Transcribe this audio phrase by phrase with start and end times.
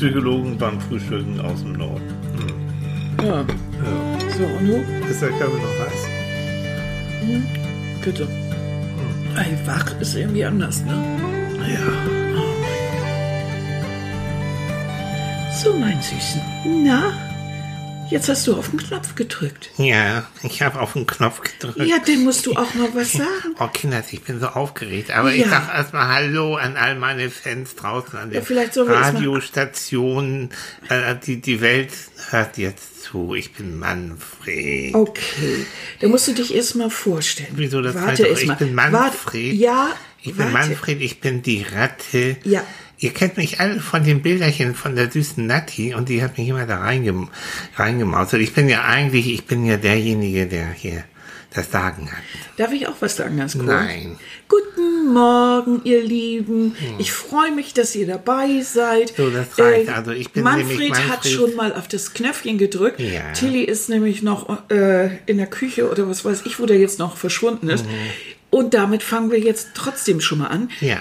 [0.00, 2.00] Psychologen beim Frühstücken aus dem Norden.
[3.22, 3.40] Ja.
[3.42, 3.44] Ja.
[4.30, 4.76] So, und du?
[5.10, 6.08] Ist der Körper noch heiß?
[8.02, 8.26] Bitte.
[9.36, 10.94] Ey, wach ist irgendwie anders, ne?
[11.68, 11.84] Ja.
[15.62, 16.40] So, mein Süßen.
[16.82, 17.12] Na?
[18.10, 19.70] Jetzt hast du auf den Knopf gedrückt.
[19.76, 21.78] Ja, ich habe auf den Knopf gedrückt.
[21.88, 23.54] Ja, dem musst du auch mal was sagen.
[23.58, 25.10] Oh, Kinders, ich bin so aufgeregt.
[25.12, 25.48] Aber ich Ja.
[25.48, 30.50] sag erstmal Hallo an all meine Fans draußen an den mal- Radiostationen.
[30.88, 31.90] Äh, die, die Welt
[32.30, 33.34] hört jetzt zu.
[33.34, 34.94] Ich bin Manfred.
[34.94, 35.66] Okay.
[36.00, 37.50] Dann musst du dich erst mal vorstellen.
[37.52, 38.54] Wieso das Warte heißt erst ich mal.
[38.54, 39.02] bin Manfred.
[39.24, 39.38] Warte.
[39.38, 39.90] Ja,
[40.22, 40.52] Ich bin warte.
[40.52, 42.36] Manfred, ich bin die Ratte.
[42.44, 42.64] Ja.
[43.02, 46.48] Ihr kennt mich alle von den Bilderchen von der süßen Natti und die hat mich
[46.48, 47.28] immer da reingem
[47.76, 48.42] reingemausert.
[48.42, 51.04] Ich bin ja eigentlich, ich bin ja derjenige, der hier
[51.52, 52.22] das Sagen hat.
[52.58, 53.66] Darf ich auch was sagen, ganz kurz?
[53.66, 54.18] Nein.
[54.48, 56.76] Guten Morgen, ihr Lieben.
[56.98, 59.14] Ich freue mich, dass ihr dabei seid.
[59.16, 59.88] So, das reicht.
[59.88, 61.32] Also ich bin Manfred, nämlich hat Manfred.
[61.32, 63.00] schon mal auf das Knöpfchen gedrückt.
[63.00, 63.32] Ja.
[63.32, 66.98] Tilly ist nämlich noch äh, in der Küche oder was weiß ich, wo der jetzt
[66.98, 67.86] noch verschwunden ist.
[67.86, 67.90] Mhm.
[68.50, 70.70] Und damit fangen wir jetzt trotzdem schon mal an.
[70.80, 70.98] Ja.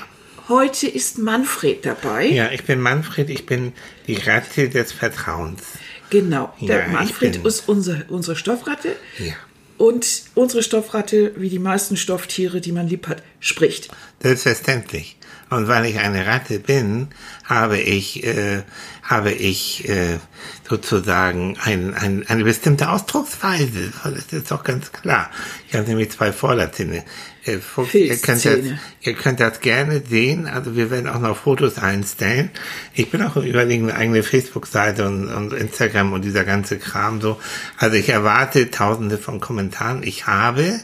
[0.49, 2.25] Heute ist Manfred dabei.
[2.25, 3.71] Ja, ich bin Manfred, ich bin
[4.07, 5.61] die Ratte des Vertrauens.
[6.09, 6.51] Genau.
[6.59, 8.95] Der Ja, Manfred ist unser, unsere Stoffratte.
[9.19, 9.33] Ja.
[9.77, 13.89] Und unsere Stoffratte, wie die meisten Stofftiere, die man lieb hat, spricht.
[14.23, 15.18] Selbstverständlich.
[15.49, 17.07] Und weil ich eine Ratte bin,
[17.43, 18.61] habe ich, äh,
[19.01, 20.19] habe ich äh,
[20.67, 23.91] sozusagen ein, ein, eine bestimmte Ausdrucksweise.
[24.03, 25.31] Das ist doch ganz klar.
[25.67, 27.03] Ich habe nämlich zwei Vorderzähne.
[27.45, 27.57] Äh,
[27.93, 28.59] ihr, könnt das,
[29.01, 30.45] ihr könnt das gerne sehen.
[30.45, 32.51] Also wir werden auch noch Fotos einstellen.
[32.93, 37.21] Ich bin auch im Überlegen, eine eigene Facebook-Seite und, und Instagram und dieser ganze Kram
[37.21, 37.39] so.
[37.77, 40.03] Also ich erwarte tausende von Kommentaren.
[40.03, 40.79] Ich habe,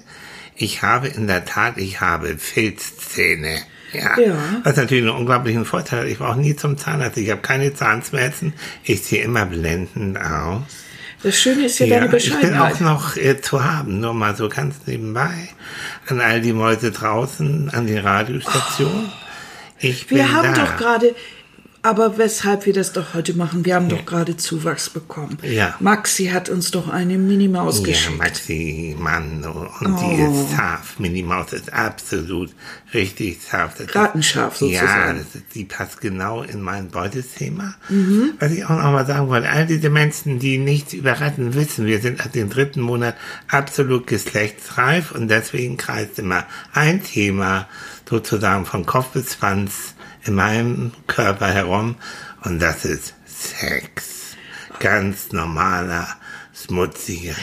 [0.55, 3.59] ich habe in der Tat, ich habe Filzzähne.
[3.95, 4.19] Ja.
[4.19, 4.35] Ja.
[4.63, 6.07] Was natürlich einen unglaublichen Vorteil hat.
[6.07, 7.17] Ich brauche nie zum Zahnarzt.
[7.17, 8.53] Ich habe keine Zahnschmerzen.
[8.83, 10.61] Ich sehe immer blendend aus.
[11.23, 12.75] Das Schöne ist ja, deine ich bin Bescheidenheit.
[12.75, 15.33] auch noch äh, zu haben, nur mal so ganz nebenbei.
[16.07, 19.11] An all die Mäuse draußen, an die Radiostationen.
[19.79, 20.65] Ich bin Wir haben da.
[20.65, 21.15] doch gerade,
[21.85, 25.37] aber weshalb wir das doch heute machen, wir haben doch gerade Zuwachs bekommen.
[25.43, 25.75] Ja.
[25.79, 28.17] Maxi hat uns doch eine Minimaus Ja, geschickt.
[28.17, 30.31] Maxi, Mann, und die Oh.
[30.45, 30.99] ist scharf.
[30.99, 32.51] Minimaus ist absolut
[32.93, 33.73] richtig scharf.
[33.77, 35.17] Das ist- Ratenscharf Ja, sozusagen.
[35.19, 37.75] das ist, die passt genau in mein Beuteschema.
[37.89, 38.31] Mhm.
[38.39, 41.85] Was ich auch noch mal sagen wollte, all diese Menschen, die nichts über Ratten wissen,
[41.85, 43.15] wir sind ab dem dritten Monat
[43.47, 47.67] absolut geschlechtsreif und deswegen kreist immer ein Thema
[48.09, 49.93] sozusagen von Kopf bis Schwanz
[50.25, 51.95] in meinem Körper herum
[52.43, 54.35] und das ist Sex.
[54.79, 56.07] Ganz normaler,
[56.53, 57.35] schmutziger,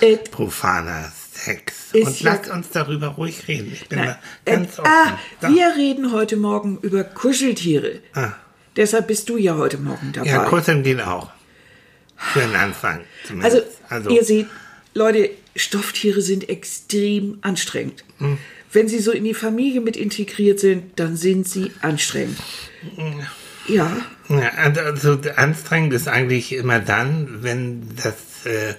[0.00, 1.74] Äh, profaner Sex.
[1.92, 3.70] Und lasst uns darüber ruhig reden.
[3.72, 4.16] Ich bin Nein.
[4.44, 4.90] da ganz Äh, offen.
[4.92, 5.18] ah,
[5.48, 8.00] wir reden heute Morgen über Kuscheltiere.
[8.14, 8.32] Ah.
[8.76, 10.28] Deshalb bist du ja heute Morgen dabei.
[10.28, 11.30] Ja, kuscheln geht auch.
[12.16, 13.00] Für den Anfang.
[13.42, 14.10] also, zumindest.
[14.10, 14.46] ihr seht,
[14.94, 18.04] Leute, Stofftiere sind extrem anstrengend.
[18.18, 18.38] Hm.
[18.72, 22.38] Wenn sie so in die Familie mit integriert sind, dann sind sie anstrengend.
[23.66, 23.96] Ja,
[24.28, 28.74] Ja, also anstrengend ist eigentlich immer dann, wenn das, äh,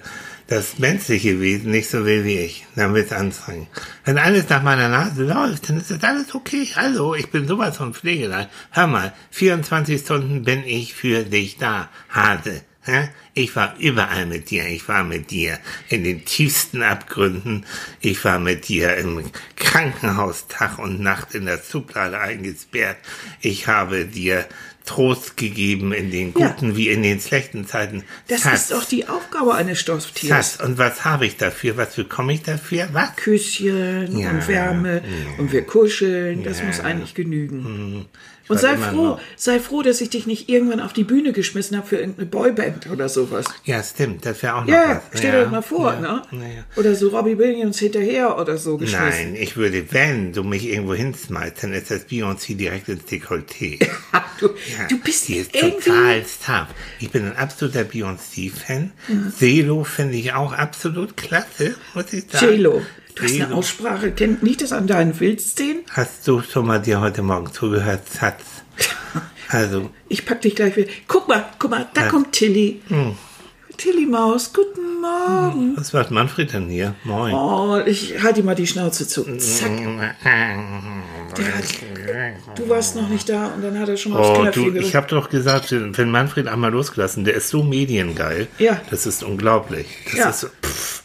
[0.46, 2.66] das menschliche Wesen nicht so will wie ich.
[2.76, 3.68] Dann wird es anstrengend.
[4.04, 6.66] Wenn alles nach meiner Nase läuft, dann ist das alles okay.
[6.74, 8.46] Hallo, ich bin sowas von Pflegelein.
[8.70, 12.62] Hör mal, 24 Stunden bin ich für dich da, Hase.
[13.34, 14.66] Ich war überall mit dir.
[14.66, 15.58] Ich war mit dir
[15.88, 17.66] in den tiefsten Abgründen.
[18.00, 22.96] Ich war mit dir im Krankenhaus Tag und Nacht in der Schublade eingesperrt.
[23.40, 24.46] Ich habe dir
[24.86, 26.48] Trost gegeben in den Ja.
[26.48, 28.02] guten wie in den schlechten Zeiten.
[28.28, 30.56] das Schatz, ist auch die Aufgabe eines Stofftiers.
[30.56, 31.76] Schatz, und was habe ich dafür?
[31.76, 32.88] Was bekomme ich dafür?
[32.92, 33.14] Was?
[33.16, 35.02] Küsschen Ja, und Wärme
[35.38, 38.06] und wir kuscheln, das muss eigentlich genügen.
[38.50, 39.20] Und sei froh, noch.
[39.36, 42.90] sei froh, dass ich dich nicht irgendwann auf die Bühne geschmissen habe für irgendeine Boyband
[42.90, 43.46] oder sowas.
[43.64, 45.18] Ja, stimmt, das wäre auch noch Ja, was.
[45.18, 46.22] stell dir das mal vor, ja, ne?
[46.32, 46.64] ja, ja.
[46.76, 49.08] Oder so Robbie Williams hinterher oder so geschmissen.
[49.08, 53.78] Nein, ich würde, wenn du mich irgendwo hinschmeißt, dann ist das Beyoncé direkt ins Dekolleté.
[54.40, 56.68] Du, Ja, du bist die ist total tough.
[56.98, 58.90] Ich bin ein absoluter Beyoncé-Fan.
[59.36, 62.46] Selo finde ich auch absolut klasse, muss ich sagen.
[62.54, 62.82] J-Lo.
[63.14, 63.54] Du hast eine.
[63.54, 65.82] Aussprache, kennt nicht das an deinen Filzzähnen?
[65.90, 68.42] Hast du schon mal dir heute Morgen zugehört, Satz?
[69.52, 70.88] Also, Ich pack dich gleich wieder.
[71.08, 72.80] Guck mal, guck mal, da kommt Tilly.
[72.86, 73.16] Hm.
[73.76, 75.76] Tilly Maus, guten Morgen.
[75.76, 76.94] was macht Manfred denn hier?
[77.02, 77.34] Moin.
[77.34, 79.24] Oh, ich halte ihm mal die Schnauze zu.
[79.38, 79.72] Zack.
[80.22, 81.64] Hat,
[82.58, 84.70] du warst noch nicht da und dann hat er schon mal aufs Oh, Knöpfchen du,
[84.72, 84.86] gedrückt.
[84.88, 88.46] ich habe doch gesagt, wenn Manfred einmal losgelassen, der ist so mediengeil.
[88.58, 88.80] Ja.
[88.90, 89.86] Das ist unglaublich.
[90.04, 90.28] Das Ja.
[90.30, 90.99] ist so, pff.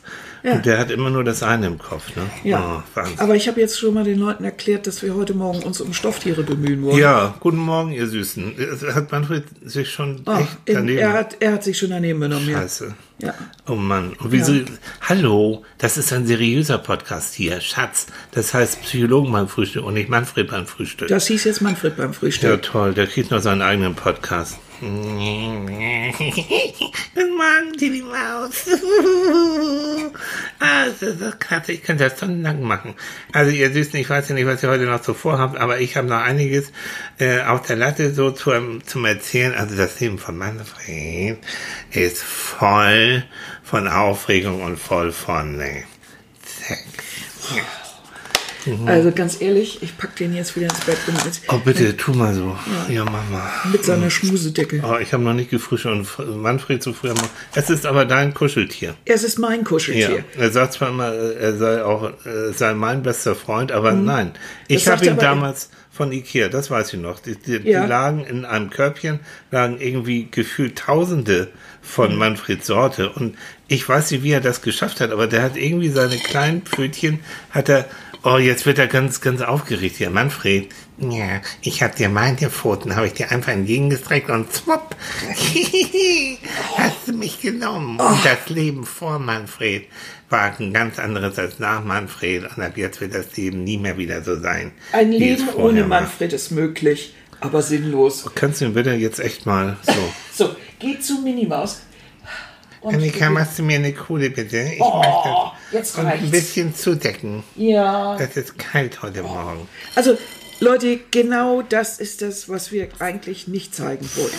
[0.46, 0.58] Ja.
[0.60, 2.22] Der hat immer nur das eine im Kopf, ne?
[2.44, 5.64] Ja, Oh, aber ich habe jetzt schon mal den Leuten erklärt, dass wir heute Morgen
[5.64, 6.98] uns um Stofftiere bemühen wollen.
[7.00, 8.54] ja, guten Morgen, ihr Süßen.
[8.94, 11.00] Hat Manfred sich schon Ach, echt in, daneben...
[11.00, 12.48] er, hat, er hat sich schon daneben genommen.
[12.48, 12.60] Ja.
[12.62, 12.94] Scheiße.
[13.20, 13.34] Ja.
[13.66, 14.14] Oh Mann.
[14.20, 14.54] Und wieso?
[15.02, 17.60] Hallo, das ist ein seriöser Podcast hier.
[17.62, 21.08] Schatz, das heißt Psychologen beim Frühstück und nicht Manfred beim Frühstück.
[21.08, 22.62] Das hieß jetzt Manfred beim ja, Frühstück.
[22.62, 24.60] toll, der kriegt noch seinen eigenen Podcast.
[24.80, 25.72] Guten
[27.38, 28.68] Morgen, die Maus.
[30.60, 31.72] ah, das ist doch klasse.
[31.72, 32.96] Ich könnte das stundenlang machen.
[33.32, 35.96] Also, ihr Süßen, ich weiß ja nicht, was ihr heute noch so vorhabt, aber ich
[35.96, 36.74] habe noch einiges
[37.20, 38.52] äh, auf der Latte so zu,
[38.86, 39.54] zum Erzählen.
[39.54, 41.38] Also, das Leben von Manfred
[41.92, 43.24] ist voll
[43.64, 45.84] von Aufregung und voll von äh,
[46.46, 46.84] Sex.
[48.86, 52.14] Also ganz ehrlich, ich pack den jetzt wieder ins Bett und mit, Oh, bitte, tu
[52.14, 52.56] mal so.
[52.90, 53.50] Ja, Mama.
[53.72, 54.82] mit seiner Schmusedecke.
[54.84, 57.10] Oh, ich habe noch nicht gefrühstückt und Manfred zu früh.
[57.54, 58.96] Es ist aber dein Kuscheltier.
[59.06, 59.66] Es ist mein Ja.
[59.66, 60.24] Kuscheltier.
[60.38, 64.32] Er sagt zwar immer, er sei auch äh, sei mein bester Freund, aber nein.
[64.68, 64.92] Ich Mhm.
[64.92, 67.20] habe er ihn damals von Ikea, das weiß ich noch.
[67.22, 67.84] Die, die, Ja.
[67.84, 69.20] die lagen in einem Körbchen,
[69.52, 71.48] lagen irgendwie gefühlt Tausende
[71.82, 72.18] von Mhm.
[72.18, 73.36] Manfreds Sorte und
[73.68, 77.20] ich weiß nicht, wie er das geschafft hat, aber der hat irgendwie seine kleinen Pfötchen,
[77.52, 77.86] hat er
[78.28, 80.10] Oh, jetzt wird er ganz, ganz aufgeregt hier.
[80.10, 84.96] Manfred, ja, ich hab dir meine Pfoten, habe ich dir einfach entgegengestreckt und zwopp,
[86.76, 88.00] hast du mich genommen.
[88.02, 88.08] Oh.
[88.08, 89.86] Und das Leben vor Manfred
[90.32, 92.46] war ein ganz anderes als nach Manfred.
[92.46, 94.72] Und ab jetzt wird das Leben nie mehr wieder so sein.
[94.92, 96.02] Ein Leben ohne war.
[96.02, 98.26] Manfred ist möglich, aber sinnlos.
[98.34, 99.94] Kannst du ihn bitte jetzt echt mal so.
[100.34, 101.84] So, geh zu Minimaus.
[102.86, 104.60] Und Annika, machst du mir eine Kohle bitte?
[104.60, 107.44] Ich Oh, möchte jetzt und ein bisschen zudecken.
[107.56, 108.16] Ja.
[108.16, 109.68] Das ist kalt heute Morgen.
[109.96, 110.16] Also,
[110.60, 114.38] Leute, genau das ist das, was wir eigentlich nicht zeigen wollten.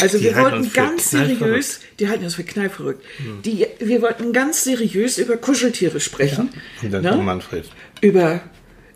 [0.00, 3.04] Also Die wir wollten ganz seriös, die halten uns für knallverrückt.
[3.44, 6.50] Die, wir wollten ganz seriös über Kuscheltiere sprechen.
[6.82, 7.10] Und dann ne?
[7.10, 7.66] kommt Manfred.
[8.00, 8.40] Über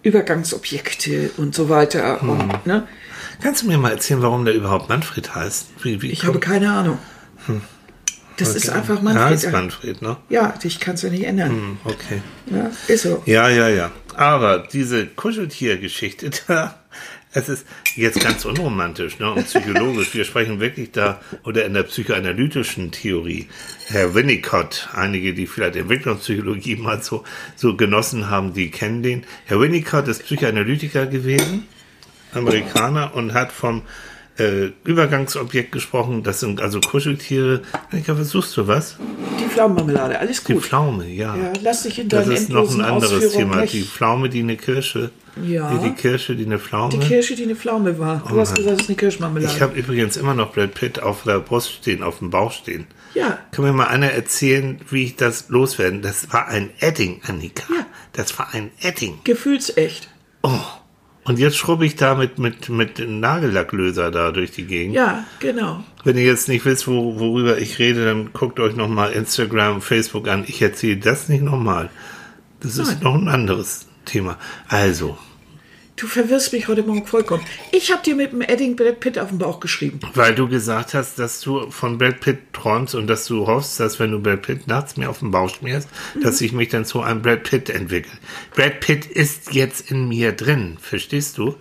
[0.03, 2.21] Übergangsobjekte und so weiter.
[2.21, 2.31] Hm.
[2.31, 2.89] Und, ne?
[3.41, 5.69] Kannst du mir mal erzählen, warum der überhaupt Manfred heißt?
[5.83, 6.99] Wie, wie Ich habe keine Ahnung.
[8.39, 9.33] Das ist einfach Ja, Manfred.
[9.35, 10.17] ist Manfred, ne?
[10.29, 11.51] Ja, ich kann es ja nicht ändern.
[11.51, 12.23] Hm, Okay.
[12.47, 13.23] Ja, ist so.
[13.27, 13.91] Ja, ja, ja.
[14.15, 16.79] Aber diese Kuscheltiergeschichte da,
[17.33, 20.15] es ist jetzt ganz unromantisch ne, und psychologisch.
[20.15, 23.49] Wir sprechen wirklich da, oder in der psychoanalytischen Theorie,
[23.89, 27.25] Herr Winnicott, einige, die vielleicht Entwicklungspsychologie mal so,
[27.55, 29.25] so genossen haben, die kennen den.
[29.45, 31.67] Herr Winnicott ist Psychoanalytiker gewesen,
[32.33, 33.83] Amerikaner, und hat vom
[34.39, 36.23] äh, Übergangsobjekt gesprochen.
[36.23, 37.63] Das sind also Kuscheltiere.
[37.91, 38.97] Annika, versuchst du was?
[39.41, 40.63] Die Pflaumenmarmelade, alles Die gut.
[40.65, 41.37] Pflaume, ja.
[41.37, 43.57] Ja, lass dich in Das ist noch ein anderes Thema.
[43.63, 45.11] nicht- Die Pflaume, die eine Kirsche.
[45.45, 45.71] Ja.
[45.73, 46.91] Die, die Kirsche, die eine Pflaume.
[46.91, 48.25] Die Kirsche, die eine Pflaume war.
[48.29, 49.53] Du hast gesagt, es ist eine Kirschmarmelade.
[49.55, 52.87] ich habe übrigens immer noch Brad Pitt auf der Brust stehen, auf dem Bauch stehen.
[53.15, 56.03] ja, Kann mir mal einer erzählen, wie ich das loswerden?
[56.03, 57.65] Das war ein Edding, Annika.
[57.73, 57.87] Ja.
[58.15, 59.21] Das war ein Edding.
[59.25, 60.09] gefühlsecht.
[60.43, 60.51] Oh.
[61.29, 64.95] Und jetzt schrubbe ich da mit, mit, mit dem Nagellacklöser da durch die Gegend.
[64.95, 65.85] Ja, genau.
[66.03, 70.27] Wenn ihr jetzt nicht wisst, wo, worüber ich rede, dann guckt euch nochmal Instagram, Facebook
[70.27, 70.45] an.
[70.47, 71.91] Ich erzähle das nicht nochmal.
[72.61, 73.03] Das ist Nein.
[73.03, 74.39] noch ein anderes Thema.
[74.69, 75.19] Also,
[75.99, 77.45] Du verwirrst mich heute Morgen vollkommen.
[77.73, 79.99] Ich habe dir mit dem Edding Brad Pitt auf den Bauch geschrieben.
[80.15, 83.99] Weil du gesagt hast, dass du von Brad Pitt träumst und dass du hoffst, dass
[83.99, 85.89] wenn du Brad Pitt nachts mir auf den Bauch schmierst,
[86.23, 88.13] dass ich mich dann zu einem Brad Pitt entwickle.
[88.55, 91.57] Brad Pitt ist jetzt in mir drin, verstehst du?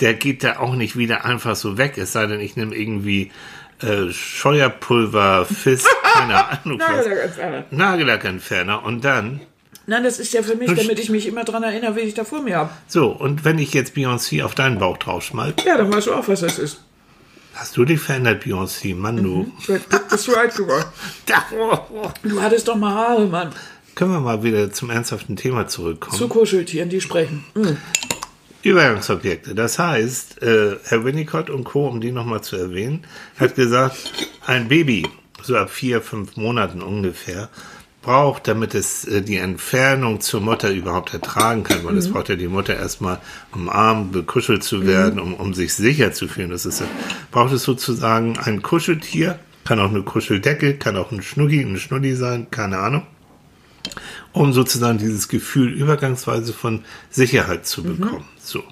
[0.00, 3.30] Der geht da auch nicht wieder einfach so weg, es sei denn, ich nehme irgendwie
[3.80, 7.06] äh, Scheuerpulver, Fist, keine Ahnung was.
[7.06, 7.64] Nagellackentferner.
[7.70, 9.40] Nagellackentferner und dann,
[9.90, 12.22] Nein, das ist ja für mich, damit ich mich immer dran erinnere, wen ich da
[12.22, 12.70] vor mir habe.
[12.86, 16.28] so, und wenn ich jetzt Beyoncé auf deinen Bauch draufschmeiß, Ja, dann weißt du auch,
[16.28, 16.80] was das ist.
[17.54, 19.50] hast du dich verändert, Beyoncé, Mann, du.
[19.66, 20.84] Brad Pitt bist du alt geworden.
[22.22, 23.50] Du hattest doch mal Haare, Mann.
[23.96, 26.16] Können wir mal wieder zum ernsthaften Thema zurückkommen?
[26.16, 27.44] Zu Kuscheltieren, die sprechen.
[27.56, 27.76] Mhm.
[28.62, 29.56] Übergangsobjekte.
[29.56, 33.04] Das heißt, äh, Herr Winnicott und Co., um die nochmal zu erwähnen,
[33.40, 33.96] hat gesagt,
[34.46, 35.08] ein Baby,
[35.42, 37.48] so ab vier, fünf Monaten ungefähr,
[38.02, 42.36] braucht, damit es äh, die Entfernung zur Mutter überhaupt ertragen kann, weil es braucht ja
[42.36, 43.20] die Mutter erstmal
[43.52, 46.50] umarmt, bekuschelt zu werden, um, um sich sicher zu fühlen.
[46.50, 46.82] Das ist,
[47.30, 52.14] braucht es sozusagen ein Kuscheltier, kann auch eine Kuscheldecke, kann auch ein Schnuggi, ein Schnuddi
[52.14, 53.06] sein, keine Ahnung
[54.32, 57.96] um sozusagen dieses Gefühl übergangsweise von Sicherheit zu Mhm.
[57.98, 58.24] bekommen.
[58.40, 58.62] So.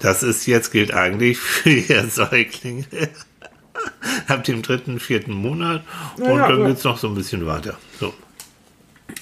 [0.00, 2.84] Das ist jetzt gilt eigentlich für ihr Säuglinge
[4.28, 5.84] ab dem dritten, vierten Monat
[6.16, 7.78] und Ja, ja, dann aber- geht's noch so ein bisschen weiter.
[8.00, 8.12] So.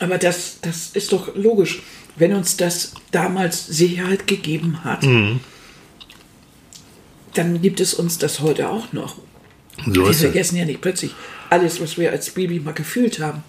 [0.01, 1.83] Aber das, das ist doch logisch.
[2.17, 5.41] Wenn uns das damals Sicherheit gegeben hat, Mhm.
[7.35, 9.17] dann gibt es uns das heute auch noch.
[9.87, 11.15] So Wir vergessen ja nicht plötzlich
[11.49, 13.43] alles, was wir als Baby mal gefühlt haben.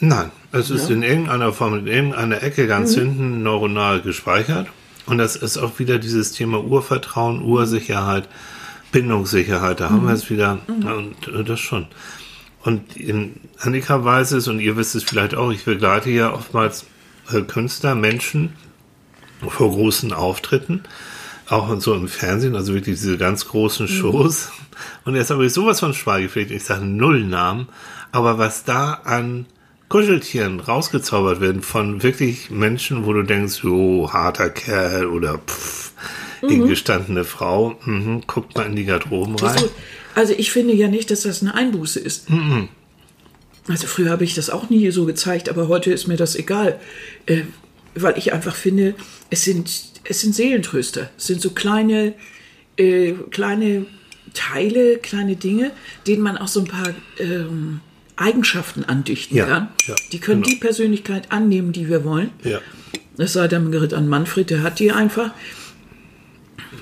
[0.00, 4.66] Nein, es ist in irgendeiner Form, in irgendeiner Ecke ganz hinten neuronal gespeichert.
[5.06, 8.28] Und das ist auch wieder dieses Thema Urvertrauen, Ursicherheit,
[8.90, 9.80] Bindungssicherheit.
[9.80, 10.58] Da haben wir es wieder.
[10.66, 11.86] Und äh, das schon.
[12.64, 16.86] Und in Annika weiß es, und ihr wisst es vielleicht auch, ich begleite ja oftmals
[17.30, 18.54] äh, Künstler, Menschen
[19.46, 20.82] vor großen Auftritten,
[21.48, 24.50] auch so im Fernsehen, also wirklich diese ganz großen Shows.
[25.04, 27.68] Und jetzt habe ich sowas von Schweigepflicht, ich sage null Namen,
[28.12, 29.44] aber was da an
[29.90, 35.92] Kuscheltieren rausgezaubert werden von wirklich Menschen, wo du denkst, jo, harter Kerl oder pff,
[36.42, 36.66] mhm.
[36.66, 39.64] gestandene Frau, mhm, guckt mal in die Garderoben rein.
[40.14, 42.26] So, Also ich finde ja nicht, dass das eine Einbuße ist.
[43.68, 46.78] Also früher habe ich das auch nie so gezeigt, aber heute ist mir das egal,
[47.26, 47.42] äh,
[47.94, 48.94] weil ich einfach finde,
[49.30, 49.70] es sind
[50.06, 52.12] es sind Seelentröster, es sind so kleine
[52.76, 53.86] äh, kleine
[54.34, 55.70] Teile, kleine Dinge,
[56.06, 57.80] denen man auch so ein paar ähm,
[58.16, 59.68] Eigenschaften andichten Ja, kann.
[59.86, 60.54] ja, die können genau.
[60.54, 62.30] die Persönlichkeit annehmen, die wir wollen.
[62.42, 62.60] Ja.
[63.16, 65.32] Das sei dann gerät an Manfred, der hat die einfach.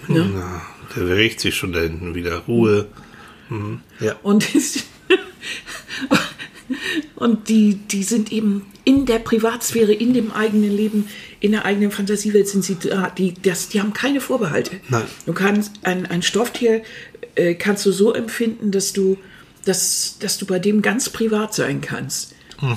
[0.09, 0.25] Ja.
[0.35, 0.63] Na,
[0.97, 2.39] der bewegt sich schon da hinten wieder.
[2.49, 2.87] Ruhe.
[3.53, 3.81] Mhm.
[4.01, 4.17] Ja.
[4.23, 4.47] Und,
[7.17, 11.09] und die, die sind eben in der Privatsphäre, in dem eigenen Leben,
[11.41, 13.11] in der eigenen Fantasiewelt sind sie da.
[13.11, 14.81] Die, das, die haben keine Vorbehalte.
[14.89, 15.05] Nein.
[15.27, 16.83] Du kannst ein, ein Stofftier
[17.35, 19.19] äh, kannst du so empfinden, dass du,
[19.65, 22.35] dass, dass du bei dem ganz privat sein kannst.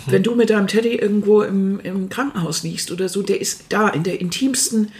[0.08, 3.88] Wenn du mit deinem Teddy irgendwo im, im Krankenhaus liegst oder so, der ist da
[3.88, 4.92] in der intimsten,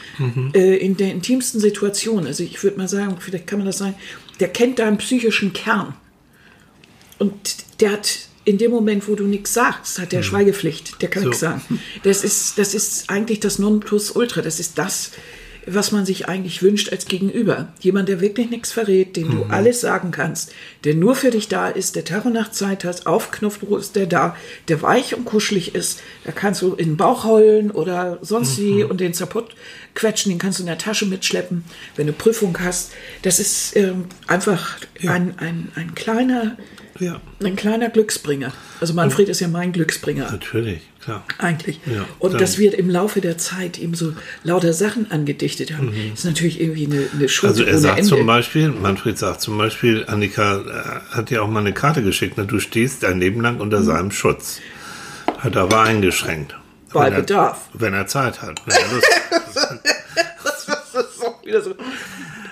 [0.54, 2.28] äh, in der intimsten Situation.
[2.28, 3.96] Also ich würde mal sagen, vielleicht kann man das sagen,
[4.40, 5.96] der kennt deinen psychischen Kern.
[7.20, 11.02] Und der hat in dem Moment, wo du nichts sagst, hat der Schweigepflicht.
[11.02, 11.30] Der kann So.
[11.30, 11.80] nichts sagen.
[12.04, 14.42] Das ist, das ist eigentlich das Nonplusultra.
[14.42, 15.12] Das ist das,
[15.66, 17.70] was man sich eigentlich wünscht als Gegenüber.
[17.80, 20.54] Jemand, der wirklich nichts verrät, dem du alles sagen kannst,
[20.84, 23.96] der nur für dich da ist, der Tag und Nacht Zeit hat, auf Knopfdruck ist
[23.96, 24.36] der da,
[24.68, 26.02] der weich und kuschelig ist.
[26.24, 29.56] Da kannst du in den Bauch heulen oder sonst wie und den Zapott
[29.96, 31.64] quetschen, den kannst du in der Tasche mitschleppen,
[31.96, 32.92] wenn du Prüfung hast.
[33.22, 36.58] Das ist ähm, einfach ein, ein, ein kleiner
[37.00, 38.54] Ja, ein kleiner Glücksbringer.
[38.80, 40.32] Also Manfred ist ja mein Glücksbringer.
[40.32, 41.24] natürlich, klar.
[41.38, 41.80] Eigentlich.
[41.86, 45.94] Ja, und dann- dass wir im Laufe der Zeit eben so lauter Sachen angedichtet haben,
[46.14, 48.10] ist natürlich irgendwie eine, eine Schuld Also er sagt Ende.
[48.10, 50.58] zum Beispiel, Manfred sagt zum Beispiel, Annika
[51.12, 52.46] äh, hat dir auch mal eine Karte geschickt, ne?
[52.46, 54.60] du stehst dein Leben lang unter seinem Schutz.
[55.38, 56.56] Hat aber eingeschränkt.
[56.94, 57.70] Bei Wenn er- Bedarf.
[57.74, 58.62] Wenn er Zeit hat.
[58.66, 59.08] Wenn er Lust
[60.44, 61.76] das ist auch wieder so.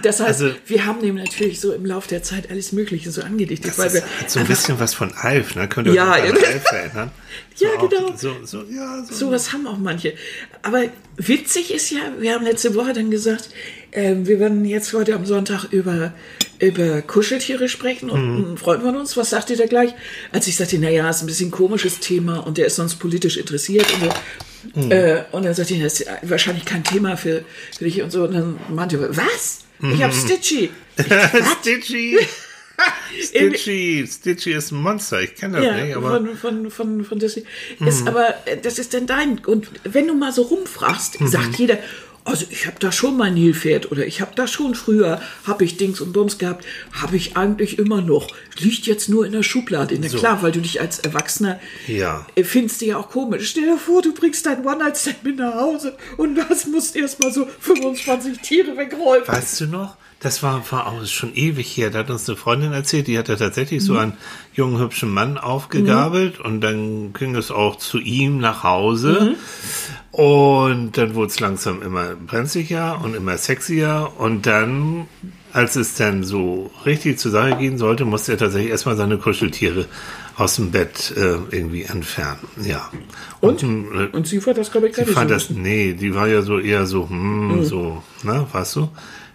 [0.04, 3.22] Das heißt, Also- wir haben dem natürlich so im Laufe der Zeit alles Mögliche so
[3.24, 5.68] angedichtet, weil Das wir hat so ein bisschen was von Alf, ne?
[5.68, 6.48] Könnt ihr euch Ja, noch an ja.
[6.48, 7.12] Alf erinnern?
[7.58, 8.14] Ja, auch- genau.
[8.16, 9.14] So, so, ja, so.
[9.28, 10.14] Sowas haben auch manche.
[10.62, 10.84] Aber
[11.18, 13.50] witzig ist ja, wir haben letzte Woche dann gesagt,
[13.92, 16.14] äh, wir werden jetzt heute am Sonntag über,
[16.60, 18.54] über Kuscheltiere sprechen und Mhm.
[18.54, 19.94] ein Freund von uns, was sagt ihr da gleich?
[20.32, 23.86] Als ich sagte, naja, ist ein bisschen komisches Thema und der ist sonst politisch interessiert
[23.94, 24.82] und so.
[24.82, 24.92] Mhm.
[24.92, 27.44] Äh, und dann sagte ich, das ist wahrscheinlich kein Thema für,
[27.78, 28.24] für dich und so.
[28.24, 29.60] Und dann meinte er, was?
[29.82, 30.70] Ich hab Stitchy.
[31.62, 32.18] Stitchy!
[33.24, 34.06] Stitchy!
[34.08, 36.20] Stitchy ist ein Monster, ich kenne das Ja, nicht, aber.
[36.20, 36.38] Mhm.
[36.38, 37.44] von, von, von, von Disney.
[37.86, 39.40] Ist aber, äh, das ist denn dein.
[39.40, 41.28] Und wenn du mal so rumfragst, Mhm.
[41.28, 41.78] sagt jeder,
[42.26, 45.78] also ich habe da schon mein Nilpferd oder ich habe da schon früher, habe ich
[45.78, 48.28] Dings und Bums gehabt, habe ich eigentlich immer noch.
[48.60, 49.98] Liegt jetzt nur in der Schublade.
[50.00, 52.26] Na klar, weil du dich als Erwachsener Ja.
[52.36, 53.50] äh, findest du ja auch komisch.
[53.50, 57.48] Stell dir vor, du bringst dein One-Night-Stand mit nach Hause und das musst erstmal so
[57.60, 59.28] 25 Tiere wegräumen.
[59.28, 59.98] Weißt du noch?
[60.20, 61.90] Das war, war auch schon ewig her.
[61.90, 63.86] Da hat uns eine Freundin erzählt, die hatte tatsächlich Mhm.
[63.86, 64.14] so einen
[64.54, 69.32] jungen, hübschen Mann aufgegabelt und dann ging es auch zu ihm nach Hause.
[69.32, 69.36] Mhm.
[70.14, 74.12] Und dann wurde es langsam immer brenzliger und immer sexier.
[74.20, 75.08] Und dann,
[75.54, 79.86] als es dann so richtig zur Sache gehen sollte, musste er tatsächlich erstmal seine Kuscheltiere
[80.38, 82.38] aus dem Bett äh, irgendwie entfernen.
[82.64, 82.92] Ja.
[83.42, 83.64] Und?
[83.64, 83.66] äh,
[84.12, 85.36] Und sie fand das, glaube ich, gar Sie nicht fand so.
[85.36, 87.64] das, nee, die war ja so eher so, hm, Mhm.
[87.66, 88.90] so, ne, weißt du,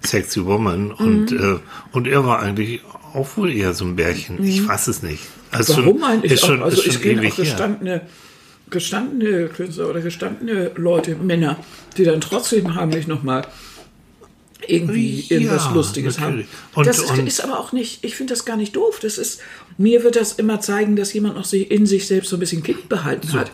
[0.04, 1.38] sexy woman und, Mhm.
[1.56, 2.82] äh, und er war eigentlich
[3.14, 4.44] auch wohl eher so ein Bärchen.
[4.44, 5.24] Ich weiß es nicht.
[5.50, 5.78] Also Mhm.
[5.86, 6.66] Warum schon, eigentlich ist schon, auch?
[6.66, 7.44] Also ist ich schon kenne ewig auch her.
[8.70, 11.56] Gestandene, Künstler oder gestandene Leute, Männer,
[11.96, 13.46] die dann trotzdem heimlich nochmal
[14.66, 16.46] irgendwie Ja, irgendwas Lustiges natürlich.
[16.46, 16.74] haben.
[16.74, 18.98] Und- das ist, und- ist aber auch nicht, ich finde das gar nicht doof.
[19.00, 19.40] Das ist,
[19.78, 22.62] mir wird das immer zeigen, dass jemand noch sich- in sich selbst so ein bisschen
[22.62, 23.50] Kind behalten hat.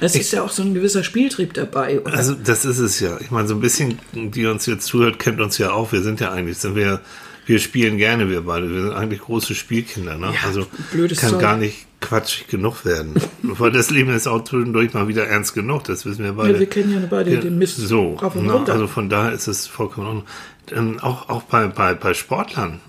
[0.00, 2.00] Es ist ja auch so ein gewisser Spieltrieb dabei.
[2.00, 2.14] Oder?
[2.14, 3.18] Also das ist es ja.
[3.20, 5.90] Ich meine, so ein bisschen, die uns jetzt zuhört, kennt uns ja auch.
[5.92, 7.00] Wir sind ja eigentlich, sind wir,
[7.46, 8.70] wir spielen gerne, wir beide.
[8.72, 10.16] Wir sind eigentlich große Spielkinder.
[10.18, 10.26] Ne?
[10.34, 11.40] Ja, also blödes kann Zeug.
[11.40, 13.14] gar nicht quatschig genug werden.
[13.42, 15.84] Weil das Leben ist auch zwischendurch mal wieder ernst genug.
[15.84, 16.52] Das wissen wir beide.
[16.54, 18.52] Ja, wir kennen ja beide den Mist So, rauf und ne?
[18.52, 18.72] runter.
[18.74, 20.24] also von daher ist es vollkommen.
[20.70, 22.80] Ähm, auch auch bei, bei, bei Sportlern.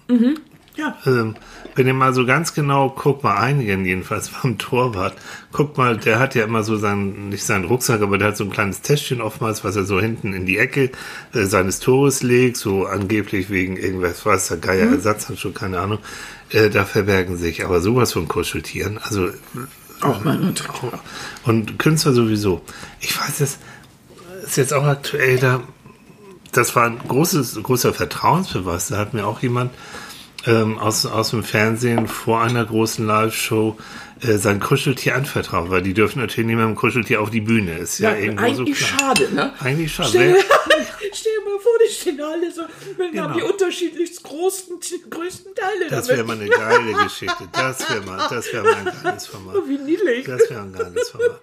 [0.76, 0.98] Ja.
[1.06, 1.36] Ähm,
[1.76, 5.14] wenn ihr mal so ganz genau guckt, mal einigen jedenfalls beim Torwart,
[5.52, 8.44] guckt mal, der hat ja immer so seinen, nicht seinen Rucksack, aber der hat so
[8.44, 10.92] ein kleines Täschchen oftmals, was er so hinten in die Ecke
[11.34, 14.94] äh, seines Tores legt, so angeblich wegen irgendwas, was der Geier Mhm.
[14.94, 16.00] Ersatzhandschuh, keine Ahnung.
[16.50, 19.00] Äh, da verbergen sich aber sowas von Kuscheltieren.
[19.02, 19.30] Also
[20.02, 20.70] Auch mal natürlich.
[21.44, 22.62] und Künstler sowieso.
[23.00, 23.58] Ich weiß, das
[24.44, 25.62] ist jetzt auch aktuell da.
[26.52, 28.88] Das war ein großes, großer Vertrauensbeweis.
[28.90, 29.72] Da hat mir auch jemand
[30.46, 33.78] ähm, aus, aus dem Fernsehen vor einer großen Live-Show
[34.22, 37.78] äh, sein Kuscheltier anvertraut, weil die dürfen natürlich nicht mit dem Kuscheltier auf die Bühne.
[37.78, 39.16] Ist ja, Ja, irgendwo eigentlich so klar.
[39.16, 39.54] schade, ne?
[39.60, 40.10] Eigentlich schade.
[41.16, 42.62] Stell, dir mal vor, die stehen alle so,
[42.98, 43.52] wir haben die Genau.
[43.52, 45.88] unterschiedlichst großen, größten Teile.
[45.90, 47.48] Das wäre mal eine geile Geschichte.
[47.52, 49.56] Das wäre mal, das wäre mal ein geiles Format.
[49.68, 50.26] Wie niedlich.
[50.26, 51.40] Das wäre ein geiles Format.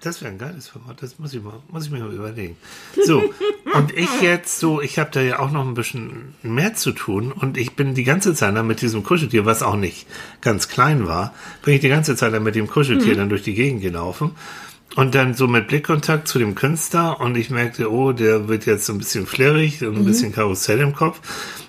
[0.00, 2.56] Das wäre ein geiles Format, das muss ich, mal, muss ich mir mal überlegen.
[3.04, 3.34] So,
[3.74, 7.32] und ich jetzt so, ich habe da ja auch noch ein bisschen mehr zu tun
[7.32, 10.06] und ich bin die ganze Zeit dann mit diesem Kuscheltier, was auch nicht
[10.40, 13.54] ganz klein war, bin ich die ganze Zeit dann mit dem Kuscheltier dann durch die
[13.54, 14.36] Gegend gelaufen
[14.96, 18.86] und dann so mit Blickkontakt zu dem Künstler und ich merkte, oh, der wird jetzt
[18.86, 21.20] so ein bisschen flirrig und ein bisschen Karussell im Kopf.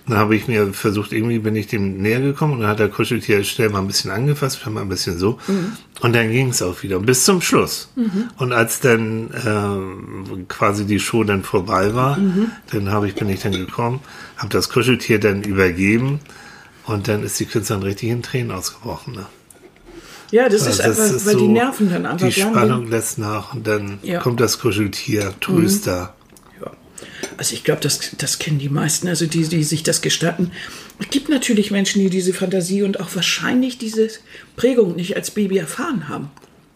[0.07, 2.89] Dann habe ich mir versucht, irgendwie bin ich dem näher gekommen und dann hat der
[2.89, 5.38] Kuscheltier schnell mal ein bisschen angefasst, mal ein bisschen so.
[6.01, 7.91] Und dann ging es auch wieder bis zum Schluss.
[8.38, 12.17] Und als dann ähm, quasi die Show dann vorbei war,
[12.71, 13.99] dann habe ich, bin ich dann gekommen,
[14.38, 16.19] habe das Kuscheltier dann übergeben
[16.85, 19.13] und dann ist die Künstlerin richtig in Tränen ausgebrochen.
[19.13, 19.27] Ne?
[20.31, 22.91] Ja, das ist Also einfach, weil die Nerven dann einfach Die Spannung sind.
[22.91, 24.19] lässt nach und dann Ja.
[24.19, 26.13] kommt das Kuscheltier, Tröster.
[26.62, 26.71] Ja.
[27.38, 30.51] Also ich glaube, das, das kennen die meisten, also die, die sich das gestatten.
[31.00, 34.09] Es gibt natürlich Menschen, die diese Fantasie und auch wahrscheinlich diese
[34.55, 36.29] Prägung nicht als Baby erfahren haben.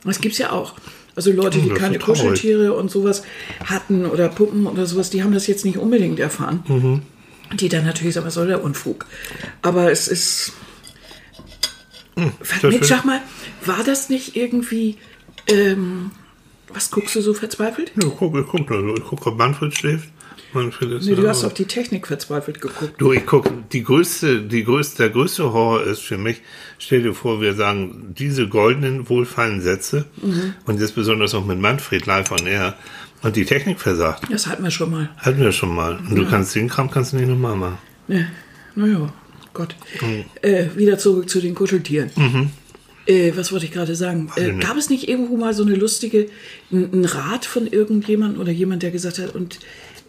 [0.04, 0.74] Das gibt's ja auch.
[1.16, 2.00] Also Leute, die das ist keine.
[2.00, 3.22] Kuscheltiere und sowas
[3.66, 6.64] hatten oder Puppen oder sowas, die haben das jetzt nicht unbedingt erfahren.
[6.68, 7.02] Mhm.
[7.58, 9.06] Die dann natürlich sagen, was soll der Unfug?
[9.62, 10.54] Aber es ist...
[12.16, 13.22] das Mensch, sag mal,
[13.66, 14.98] war das nicht irgendwie...
[15.48, 16.12] Ähm,
[16.74, 17.92] was guckst du so verzweifelt?
[18.02, 20.10] Ja, guck, ich guck, also ich guck, ob Manfred schläft.
[20.54, 22.94] Manfred ist Nee, du ja- hast auf die Technik verzweifelt geguckt.
[23.00, 26.42] Du, ich guck, die größte, die größte, der größte Horror ist für mich,
[26.80, 30.54] stell dir vor, wir sagen diese goldenen, wohlfeilen Sätze Mhm.
[30.66, 32.76] und jetzt besonders auch mit Manfred live on air
[33.22, 34.24] und die Technik versagt.
[34.32, 35.10] Das hatten wir schon mal.
[35.18, 35.98] Hatten wir schon mal.
[35.98, 37.78] Und du kannst den Kram kannst du nicht nochmal machen.
[38.08, 38.22] Ja,
[38.76, 39.14] naja,
[39.54, 39.76] Gott.
[40.02, 40.26] Mhm.
[40.42, 42.10] Äh, wieder zurück zu den Kuscheltieren.
[43.06, 44.32] Äh, was wollte ich gerade sagen?
[44.36, 46.28] Äh, gab es nicht irgendwo mal so eine lustige,
[46.72, 49.60] ein, Rat von irgendjemandem oder jemand, der gesagt hat, und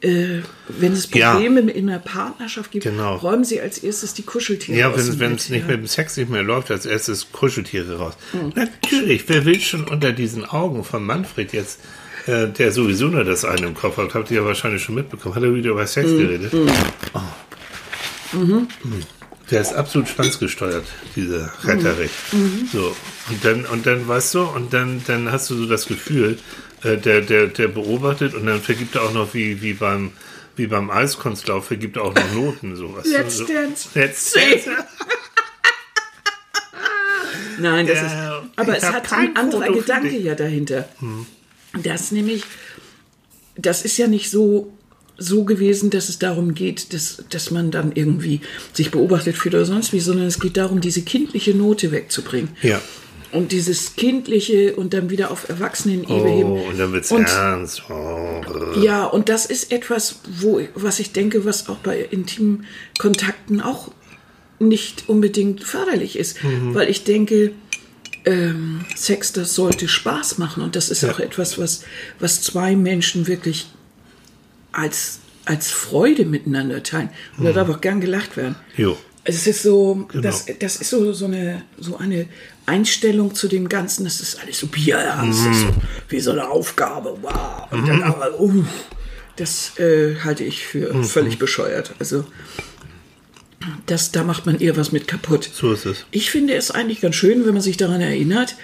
[0.00, 1.32] äh, wenn es Ja.
[1.32, 3.16] Probleme in einer Partnerschaft gibt, Genau.
[3.16, 5.68] räumen Sie als erstes die Kuscheltiere Ja, aus wenn, dem wenn es nicht ja.
[5.72, 8.14] mit dem Sex nicht mehr läuft, als erstes Kuscheltiere raus.
[8.32, 8.52] Hm.
[8.54, 11.80] Natürlich, wer will schon unter diesen Augen von Manfred jetzt,
[12.26, 15.34] äh, der sowieso nur das eine im Kopf hat, habt ihr ja wahrscheinlich schon mitbekommen,
[15.34, 16.18] hat er wieder über Sex Hm.
[16.18, 16.52] geredet?
[17.14, 17.20] Oh.
[18.36, 18.66] Mhm.
[19.50, 22.10] Der ist absolut schwanzgesteuert, dieser Retterich.
[22.32, 22.68] Mhm.
[22.72, 22.96] So,
[23.30, 26.38] und dann, und dann, weißt du, und dann, dann hast du so das Gefühl,
[26.82, 30.12] äh, der, der, der beobachtet und dann vergibt er auch noch wie, wie beim,
[30.56, 33.06] wie beim Eiskunstlauf, vergibt er auch noch Noten, sowas.
[33.06, 33.88] Let's so, Dance.
[33.94, 34.32] Let's.
[34.32, 34.70] Dance.
[37.58, 38.06] Nein, das Ja,
[38.38, 38.44] ist.
[38.56, 40.88] Aber es hat ein anderer Foto Gedanke ja dahinter.
[41.82, 42.44] Das nämlich,
[43.56, 44.72] das ist ja nicht so
[45.16, 48.40] so gewesen, dass es darum geht, dass, dass man dann irgendwie
[48.72, 52.50] sich beobachtet fühlt oder sonst wie, sondern es geht darum, diese kindliche Note wegzubringen.
[52.62, 52.80] Ja.
[53.30, 56.50] Und dieses kindliche und dann wieder auf Erwachsenen-Ebene heben.
[56.50, 57.82] Oh, und dann wird's Und- ernst.
[57.90, 58.40] Oh.
[58.80, 62.64] Ja, und das ist etwas, wo, was ich denke, was auch bei intimen
[62.98, 63.90] Kontakten auch
[64.60, 66.42] nicht unbedingt förderlich ist.
[66.44, 66.74] Mhm.
[66.74, 67.52] Weil ich denke,
[68.24, 70.62] ähm, Sex, das sollte Spaß machen.
[70.62, 71.10] Und das ist Ja.
[71.10, 71.82] auch etwas, was,
[72.20, 73.66] was zwei Menschen wirklich
[74.76, 77.10] als, als Freude miteinander teilen.
[77.38, 77.54] Und da Mhm.
[77.54, 78.56] darf auch gern gelacht werden.
[78.76, 78.96] Jo.
[79.26, 80.22] Es ist so, Genau.
[80.22, 82.26] das, das ist so, so, eine, so eine
[82.66, 85.68] Einstellung zu dem Ganzen, das ist alles so bierernst, ist so,
[86.08, 87.66] wie so eine Aufgabe, wow.
[87.70, 88.64] Und dann aber, uh,
[89.36, 91.94] das äh, halte ich für völlig bescheuert.
[91.98, 92.24] Also,
[93.86, 95.48] das, da macht man eher was mit kaputt.
[95.52, 96.04] So ist es.
[96.10, 98.56] Ich finde es eigentlich ganz schön, wenn man sich daran erinnert,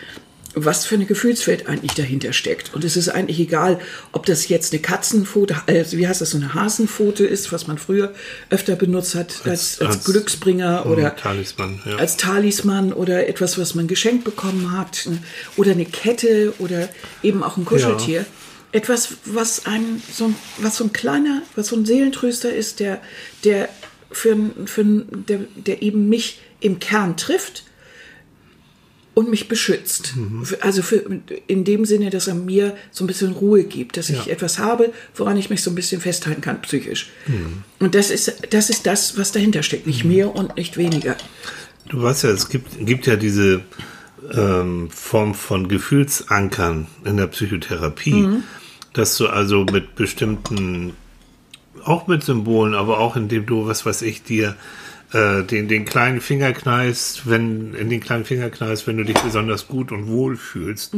[0.55, 2.75] was für eine Gefühlswelt eigentlich dahinter steckt.
[2.75, 3.79] Und es ist eigentlich egal,
[4.13, 7.79] ob das jetzt eine Katzenpfote, also wie heißt das, so eine Hasenpfote ist, was man
[7.79, 8.13] früher
[8.51, 11.97] öfter benutzt hat als, als, als- Glücksbringer oder Talisman, ja.
[11.97, 15.19] als Talisman oder etwas, was man geschenkt bekommen hat ne?
[15.57, 16.89] oder eine Kette oder
[17.23, 18.27] eben auch ein Kuscheltier.
[18.73, 23.01] Etwas, was ein, so ein, was so ein kleiner, was so ein Seelentröster ist, der,
[23.45, 23.69] der
[24.13, 24.37] für,
[24.67, 27.65] für der, der eben mich im Kern trifft
[29.21, 30.15] und mich beschützt.
[30.43, 31.05] Für- Also für,
[31.47, 34.33] in dem Sinne, dass er mir so ein bisschen Ruhe gibt, dass ich Ja.
[34.33, 37.11] etwas habe, woran ich mich so ein bisschen festhalten kann, psychisch.
[37.79, 39.87] Und das ist, das ist das, was dahinter steckt.
[39.87, 41.17] Nicht mehr und nicht weniger.
[41.89, 43.63] Du weißt ja, es gibt, gibt ja diese
[44.33, 48.29] ähm, Form von Gefühlsankern in der Psychotherapie,
[48.93, 50.93] dass du also mit bestimmten,
[51.85, 54.57] auch mit Symbolen, aber auch indem du, was weiß ich, dir
[55.13, 59.19] äh, den, den kleinen Finger kneifst, wenn, in den kleinen Finger kneifst, wenn du dich
[59.19, 60.95] besonders gut und wohl fühlst.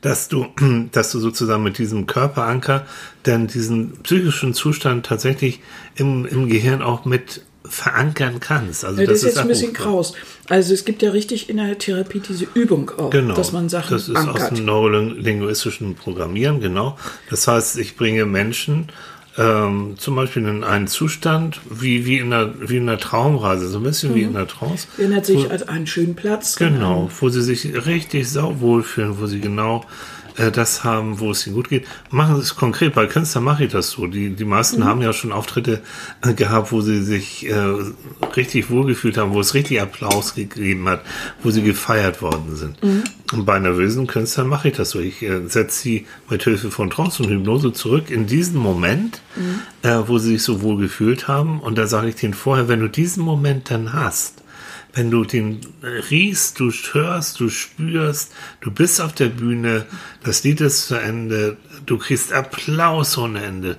[0.00, 0.46] Dass du,
[0.92, 2.86] dass du sozusagen mit diesem Körperanker
[3.22, 5.60] dann diesen psychischen Zustand tatsächlich
[5.96, 8.84] im, im Gehirn auch mit verankern kannst.
[8.84, 10.14] Also Ja, das, ist jetzt ein bisschen kraus.
[10.48, 13.34] Also es gibt ja richtig in der Therapie diese Übung auch, Genau.
[13.34, 14.56] dass man Sachen das ist aus ankert.
[14.56, 16.96] dem neurolinguistischen Programmieren, genau.
[17.28, 18.88] Das heißt, ich bringe Menschen
[19.38, 23.78] ähm, zum Beispiel in einen Zustand wie, wie, in einer, wie in einer Traumreise, so
[23.78, 24.88] ein bisschen wie in einer Trance.
[24.98, 26.56] Erinnert sich an einen schönen Platz.
[26.56, 29.84] Genau, wo sie sich richtig sauwohl fühlen, wo sie genau
[30.38, 31.86] äh, das haben, wo es ihnen gut geht.
[32.10, 34.06] Machen Sie es konkret, bei Künstlern mache ich das so.
[34.06, 35.82] Die, die meisten haben ja schon Auftritte
[36.22, 37.54] äh, gehabt, wo sie sich äh,
[38.36, 41.02] richtig wohlgefühlt haben, wo es richtig Applaus gegeben hat,
[41.42, 42.78] wo sie gefeiert worden sind.
[43.32, 45.00] Und bei nervösen Künstlern mache ich das so.
[45.00, 49.20] Ich äh, setze sie mit Hilfe von Trance und Hypnose zurück in diesen Moment,
[49.82, 51.60] äh, wo sie sich so wohl gefühlt haben.
[51.60, 54.42] Und da sage ich denen vorher, wenn du diesen Moment dann hast,
[54.98, 55.60] wenn du den
[56.10, 59.86] riechst, du hörst, du spürst, du bist auf der Bühne,
[60.24, 61.56] das Lied ist zu Ende,
[61.86, 63.76] du kriegst Applaus ohne Ende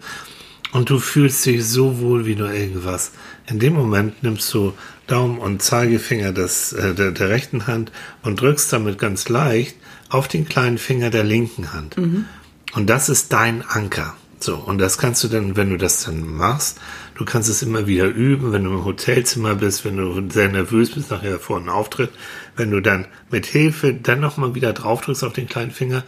[0.71, 3.11] und du fühlst dich so wohl wie nur irgendwas.
[3.47, 4.73] In dem Moment nimmst du
[5.07, 9.75] Daumen und Zeigefinger des, äh, der, der rechten Hand und drückst damit ganz leicht
[10.07, 11.97] auf den kleinen Finger der linken Hand.
[12.75, 14.15] Und das ist dein Anker.
[14.39, 16.79] So, und das kannst du dann, wenn du das dann machst,
[17.19, 20.91] du kannst es immer wieder üben, wenn du im Hotelzimmer bist, wenn du sehr nervös
[20.91, 22.11] bist nachher vor einem Auftritt,
[22.55, 26.03] wenn du dann mit Hilfe dann nochmal wieder draufdrückst auf den kleinen Finger,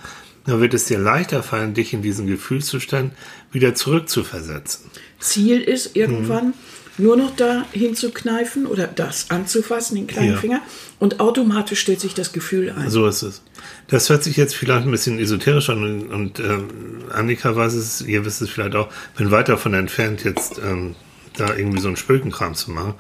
[0.46, 3.12] dann wird es dir leichter fallen, dich in diesen Gefühlszustand
[3.52, 4.90] wieder zurückzuversetzen.
[5.20, 6.54] Ziel ist irgendwann Mhm.
[6.98, 10.38] Nur noch da hinzukneifen oder das anzufassen, den kleinen Ja.
[10.38, 10.62] Finger,
[11.00, 12.90] und automatisch stellt sich das Gefühl ein.
[12.90, 13.42] So ist es.
[13.88, 16.68] Das hört sich jetzt vielleicht ein bisschen esoterisch an und, und ähm,
[17.12, 20.96] Annika weiß es, ihr wisst es vielleicht auch, bin weit davon entfernt, jetzt ähm,
[21.38, 22.94] da irgendwie so einen Spökenkram zu machen.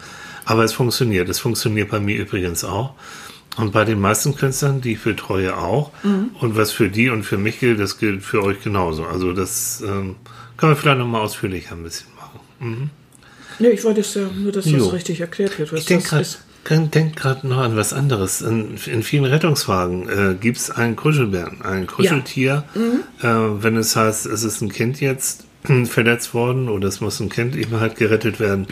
[0.46, 1.30] Aber es funktioniert.
[1.30, 2.94] Es funktioniert bei mir übrigens auch.
[3.58, 5.92] Und bei den meisten Künstlern, die ich betreue, auch.
[6.40, 9.06] Und was für die und für mich gilt, das gilt für euch genauso.
[9.06, 10.16] Also das ähm,
[10.58, 12.90] können wir vielleicht nochmal ausführlicher ein bisschen machen.
[13.60, 16.26] Nee, ich wollte es ja nur, dass das richtig erklärt wird, was Ich denke
[16.64, 18.42] gerade denk noch an was anderes.
[18.42, 22.64] In, in vielen Rettungswagen äh, gibt es einen Kuschelbären, ein Kuscheltier.
[23.22, 25.46] Äh, wenn es heißt, es ist ein Kind jetzt
[25.86, 28.68] verletzt worden oder es muss ein Kind eben halt gerettet werden,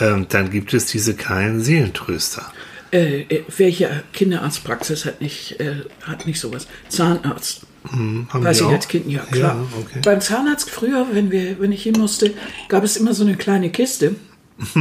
[0.00, 2.52] ähm, dann gibt es diese kleinen Seelentröster.
[2.90, 6.66] Äh, äh, welche Kinderarztpraxis hat nicht, äh, hat nicht sowas?
[6.88, 7.62] Zahnarzt.
[7.90, 8.72] Haben Weiß ich auch?
[8.72, 9.56] als Kind, ja klar.
[9.56, 10.00] Ja, okay.
[10.04, 12.32] Beim Zahnarzt früher, wenn, wir, wenn ich hin musste,
[12.68, 14.16] gab es immer so eine kleine Kiste.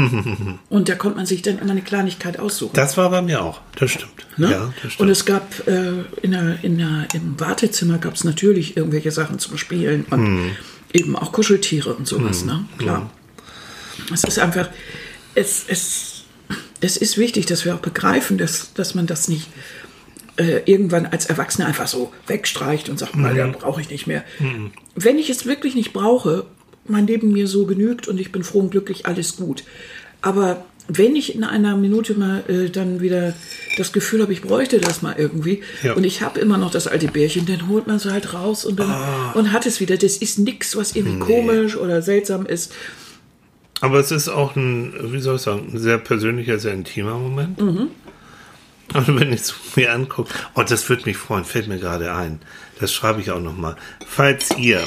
[0.69, 2.71] und da konnte man sich dann immer eine Kleinigkeit aussuchen.
[2.73, 4.11] Das war bei mir auch, das stimmt.
[4.35, 4.49] Ne?
[4.51, 5.11] Ja, das und stimmt.
[5.11, 9.55] es gab äh, in der, in der, im Wartezimmer gab es natürlich irgendwelche Sachen zum
[9.57, 10.51] Spielen und Hm.
[10.93, 12.65] eben auch Kuscheltiere und sowas, ne?
[12.79, 13.11] Klar.
[14.11, 14.69] Es ist einfach,
[15.35, 16.23] es, es,
[16.81, 19.47] es ist wichtig, dass wir auch begreifen, dass, dass man das nicht
[20.37, 23.37] äh, irgendwann als Erwachsener einfach so wegstreicht und sagt, mal, Mhm.
[23.37, 24.23] ja, brauche ich nicht mehr.
[24.95, 26.45] Wenn ich es wirklich nicht brauche,
[26.87, 29.63] mein Leben mir so genügt und ich bin froh und glücklich, alles gut.
[30.21, 33.33] Aber wenn ich in einer Minute mal äh, dann wieder
[33.75, 35.93] das Gefühl habe, ich bräuchte das mal irgendwie Ja.
[35.93, 38.79] und ich habe immer noch das alte Bärchen, dann holt man es halt raus und,
[38.79, 39.31] dann, Ah.
[39.35, 39.97] und hat es wieder.
[39.97, 42.73] Das ist nichts, was irgendwie komisch oder seltsam ist.
[43.81, 47.59] Aber es ist auch ein, wie soll ich sagen, ein sehr persönlicher, sehr intimer Moment.
[48.93, 52.39] Und wenn ich es mir angucke, oh, das würde mich freuen, fällt mir gerade ein.
[52.79, 53.75] Das schreibe ich auch nochmal.
[54.07, 54.81] Falls ihr,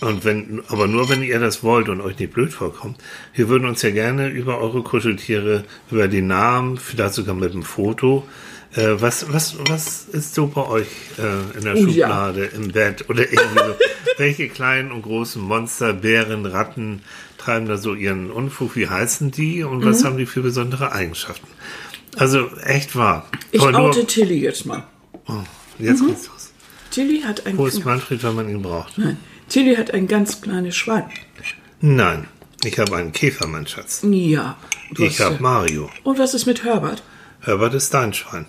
[0.00, 2.98] und wenn, aber nur wenn ihr das wollt und euch nicht blöd vorkommt,
[3.34, 7.62] wir würden uns ja gerne über eure Kuscheltiere, über die Namen, vielleicht sogar mit einem
[7.62, 8.26] Foto,
[8.74, 12.06] äh, was, was, was ist so bei euch äh, in der Oh, ja.
[12.08, 13.76] Schublade, im Bett oder irgendwie so?
[14.18, 17.02] Welche kleinen und großen Monster, Bären, Ratten
[17.38, 18.74] treiben da so ihren Unfug?
[18.76, 20.06] Wie heißen die und was Mhm.
[20.06, 21.46] haben die für besondere Eigenschaften?
[22.16, 23.26] Also echt wahr.
[23.52, 24.84] Ich Aber nur- oute Tilly jetzt mal.
[25.28, 25.34] Oh,
[25.78, 26.08] jetzt Mhm.
[26.08, 26.50] geht's los.
[26.90, 28.96] Tilly hat ein, Wo ist Manfred, wenn man ihn braucht?
[28.98, 29.18] Nein.
[29.48, 31.04] Tilly hat ein ganz kleines Schwein.
[31.80, 32.26] Nein,
[32.64, 34.00] ich habe einen Käfer, mein Schatz.
[34.10, 34.56] Ja.
[34.92, 35.90] du Ich habe Mario.
[36.04, 37.02] Und was ist mit Herbert?
[37.40, 38.46] Herbert ist dein Schwein.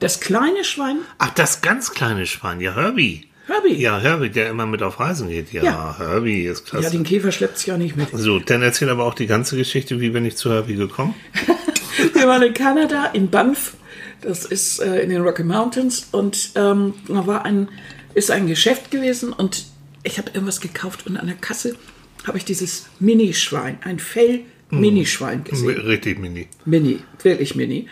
[0.00, 0.98] Das kleine Schwein?
[1.18, 3.26] Ach, das ganz kleine Schwein, ja, Herbie.
[3.46, 3.74] Herbie.
[3.80, 5.52] Ja, Herbie, der immer mit auf Reisen geht.
[5.52, 5.94] Ja, Ja.
[5.98, 6.84] Herbie ist klasse.
[6.84, 8.08] Ja, den Käfer schleppt ja nicht mit.
[8.12, 11.14] so, dann erzähl aber auch die ganze Geschichte, wie bin ich zu Herbie gekommen?
[12.14, 13.74] Wir waren in Kanada, in Banff,
[14.20, 17.68] Das ist äh, in den Rocky Mountains und ähm, da war ein,
[18.14, 19.66] ist ein Geschäft gewesen und
[20.02, 21.76] ich habe irgendwas gekauft und an der Kasse
[22.26, 25.80] habe ich dieses Minischwein, ein Fell Minischwein gesehen.
[25.80, 26.46] Richtig mini.
[26.66, 27.88] Mini, wirklich mini.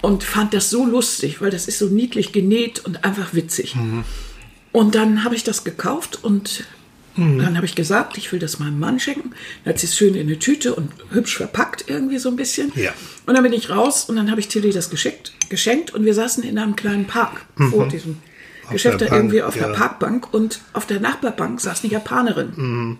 [0.00, 3.76] Und fand das so lustig, weil das ist so niedlich genäht und einfach witzig.
[4.72, 6.64] Und dann habe ich das gekauft und
[7.16, 9.30] dann habe ich gesagt, ich will das meinem Mann schenken.
[9.64, 12.72] Dann hat sie es schön in eine Tüte und hübsch verpackt irgendwie so ein bisschen.
[12.74, 12.92] Ja.
[13.26, 16.14] Und dann bin ich raus und dann habe ich Tilly das geschenkt, geschenkt und wir
[16.14, 18.18] saßen in einem kleinen Park vor diesem
[18.70, 19.74] Geschäft der da irgendwie Bank, auf der ja.
[19.74, 22.98] Parkbank und auf der Nachbarbank saß eine Japanerin.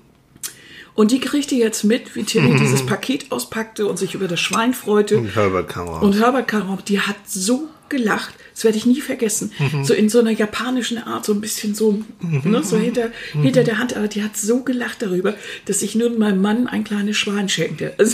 [0.95, 4.73] Und die kriegte jetzt mit, wie Tilly dieses Paket auspackte und sich über das Schwein
[4.73, 5.19] freute.
[5.19, 6.03] Und Herbert kam raus.
[6.03, 9.53] Und Herbert Karam, die hat so gelacht, das werde ich nie vergessen.
[9.83, 13.79] So in so einer japanischen Art, so ein bisschen so, ne, so hinter, hinter der
[13.79, 15.35] Hand, aber die hat so gelacht darüber,
[15.67, 17.95] dass ich nun meinem Mann ein kleines Schwein schenkte.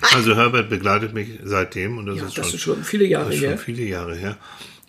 [0.00, 3.06] Also, Also Herbert begleitet mich seitdem und das ja, ist das schon, ist schon viele
[3.06, 3.58] Jahre das ist schon her.
[3.58, 4.36] viele Jahre her.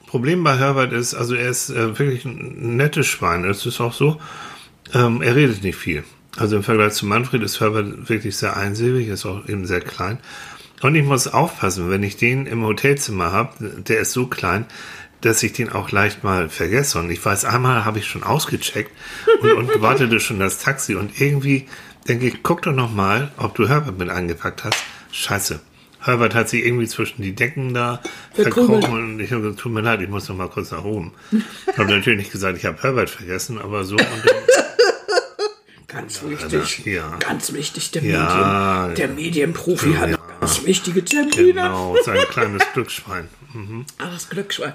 [0.08, 3.46] Problem bei Herbert ist, also er ist äh, wirklich ein nettes Schwein.
[3.46, 4.20] Es ist auch so,
[4.94, 6.04] ähm, er redet nicht viel.
[6.38, 10.20] Also im Vergleich zu Manfred ist Herbert wirklich sehr einsilbig, ist auch eben sehr klein.
[10.82, 14.66] Und ich muss aufpassen, wenn ich den im Hotelzimmer habe, der ist so klein,
[15.22, 17.00] dass ich den auch leicht mal vergesse.
[17.00, 18.92] Und ich weiß, einmal habe ich schon ausgecheckt
[19.42, 20.96] und, und wartete schon das Taxi.
[20.96, 21.68] Und irgendwie
[22.08, 24.78] denke ich, guck doch noch mal, ob du Herbert mit eingepackt hast.
[25.12, 25.60] Scheiße.
[26.02, 28.00] Herbert hat sich irgendwie zwischen die Decken da
[28.34, 31.14] verkrochen und ich habe gesagt, tut mir leid, ich muss noch mal kurz nach oben.
[31.76, 33.98] habe natürlich nicht gesagt, ich habe Herbert vergessen, aber so.
[35.88, 36.86] Ganz wichtig.
[36.86, 37.18] ja.
[37.20, 38.88] Ganz wichtig, der, Ja.
[38.90, 40.18] Medien, der Medienprofi hat Ja.
[40.46, 41.32] Ganz wichtige Termine.
[41.32, 43.28] genau, sein kleines Glücksschwein.
[43.54, 43.86] Mhm.
[43.98, 44.74] Ah, das Glücksschwein.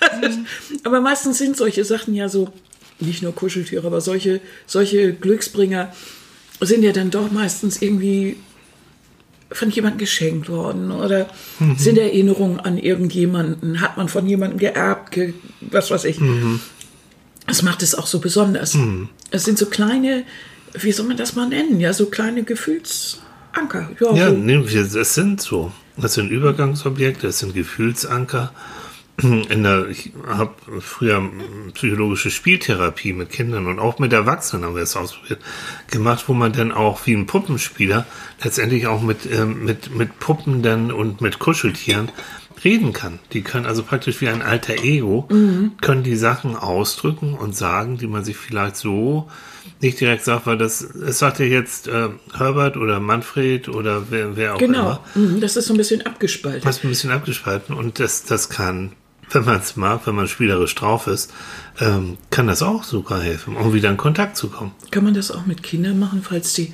[0.84, 2.52] aber meistens sind solche Sachen ja so,
[3.00, 5.92] nicht nur Kuscheltiere, aber solche, solche Glücksbringer
[6.60, 8.36] sind ja dann doch meistens irgendwie
[9.50, 11.28] von jemandem geschenkt worden oder
[11.76, 16.18] sind Erinnerungen an irgendjemanden, hat man von jemandem geerbt, ge was weiß ich.
[17.46, 18.76] Das macht es auch so besonders.
[19.30, 20.24] Es sind so kleine,
[20.74, 21.80] wie soll man das mal nennen?
[21.80, 22.44] Ja, so kleine
[23.52, 23.88] Gefühlsanker.
[24.00, 24.98] Ja, Ja, so.
[25.00, 25.72] es sind so.
[25.96, 28.52] Das sind Übergangsobjekte, es sind Gefühlsanker.
[29.20, 31.20] In der, ich habe früher
[31.74, 35.40] psychologische Spieltherapie mit Kindern und auch mit Erwachsenen haben wir es ausprobiert,
[35.90, 38.06] gemacht, wo man dann auch wie ein Puppenspieler
[38.44, 42.12] letztendlich auch mit, ähm, mit, mit Puppen dann und mit Kuscheltieren
[42.64, 43.18] reden kann.
[43.32, 45.26] Die können also praktisch wie ein alter Ego,
[45.80, 49.28] können die Sachen ausdrücken und sagen, die man sich vielleicht so
[49.80, 54.36] nicht direkt sagt, weil das, es sagt ja jetzt äh, Herbert oder Manfred oder wer,
[54.36, 55.26] wer auch Genau, immer.
[55.28, 56.62] Mhm, das ist so ein bisschen abgespalten.
[56.62, 58.92] Fast ein bisschen abgespalten und das, das kann,
[59.30, 61.32] wenn man es mag, wenn man spielerisch drauf ist,
[61.80, 64.72] ähm, kann das auch sogar helfen, um wieder in Kontakt zu kommen.
[64.90, 66.72] Kann man das auch mit Kindern machen, falls die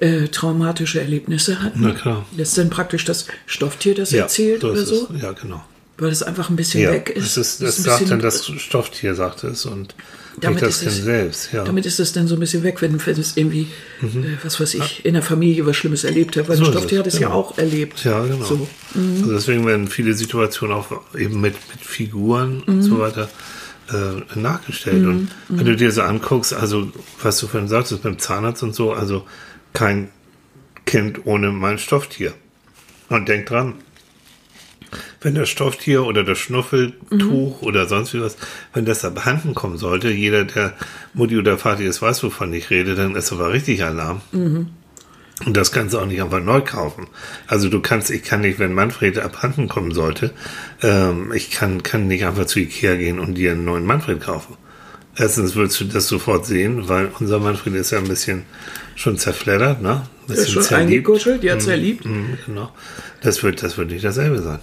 [0.00, 1.80] äh, traumatische Erlebnisse hatten?
[1.80, 2.26] Na klar.
[2.36, 5.08] Das ist dann praktisch das Stofftier, das erzählt oder ist so?
[5.14, 5.22] Es.
[5.22, 5.62] Ja, genau.
[5.96, 7.36] Weil es einfach ein bisschen Ja, weg ist.
[7.36, 9.94] das, ist, Das das ist sagt dann das Stofftier, sagt es, und
[10.40, 11.52] Damit das ist es-.
[11.52, 11.64] Ja.
[11.64, 13.68] Damit ist es dann so ein bisschen weg, wenn, wenn es irgendwie,
[14.02, 14.06] äh,
[14.42, 16.48] was weiß ich, in der Familie was Schlimmes erlebt hat.
[16.48, 17.40] Weil So Stofftier hat es ja genau.
[17.40, 18.02] auch erlebt.
[18.04, 18.44] Ja, genau.
[18.44, 18.68] So.
[18.94, 23.28] Also deswegen werden viele Situationen auch eben mit, mit Figuren und so weiter
[23.90, 25.04] äh, nachgestellt.
[25.04, 26.90] Und wenn du dir so anguckst, also
[27.22, 29.26] was du vorhin sagtest beim Zahnarzt und so, also
[29.72, 30.08] kein
[30.86, 32.32] Kind ohne mein Stofftier.
[33.08, 33.74] Und denk dran,
[35.22, 38.36] wenn das Stofftier oder das Schnuffeltuch oder sonst wie was,
[38.74, 40.74] wenn das abhanden kommen sollte, jeder, der
[41.14, 44.20] Mutti oder Vati ist, weiß, wovon ich rede, dann ist aber richtig Alarm.
[45.46, 47.08] Und das kannst du auch nicht einfach neu kaufen.
[47.46, 50.32] Also du kannst, ich kann nicht, wenn Manfred abhanden kommen sollte,
[50.82, 54.56] ähm, ich kann, kann nicht einfach zu Ikea gehen und dir einen neuen Manfred kaufen.
[55.16, 58.44] Erstens würdest du das sofort sehen, weil unser Manfred ist ja ein bisschen
[58.94, 59.90] schon zerfleddert, ne?
[59.90, 62.06] Ein Der ist bisschen schon eingekuschelt, ja, zerliebt.
[62.06, 62.70] Mhm, genau.
[63.20, 64.60] Das wird, das wird nicht dasselbe sein.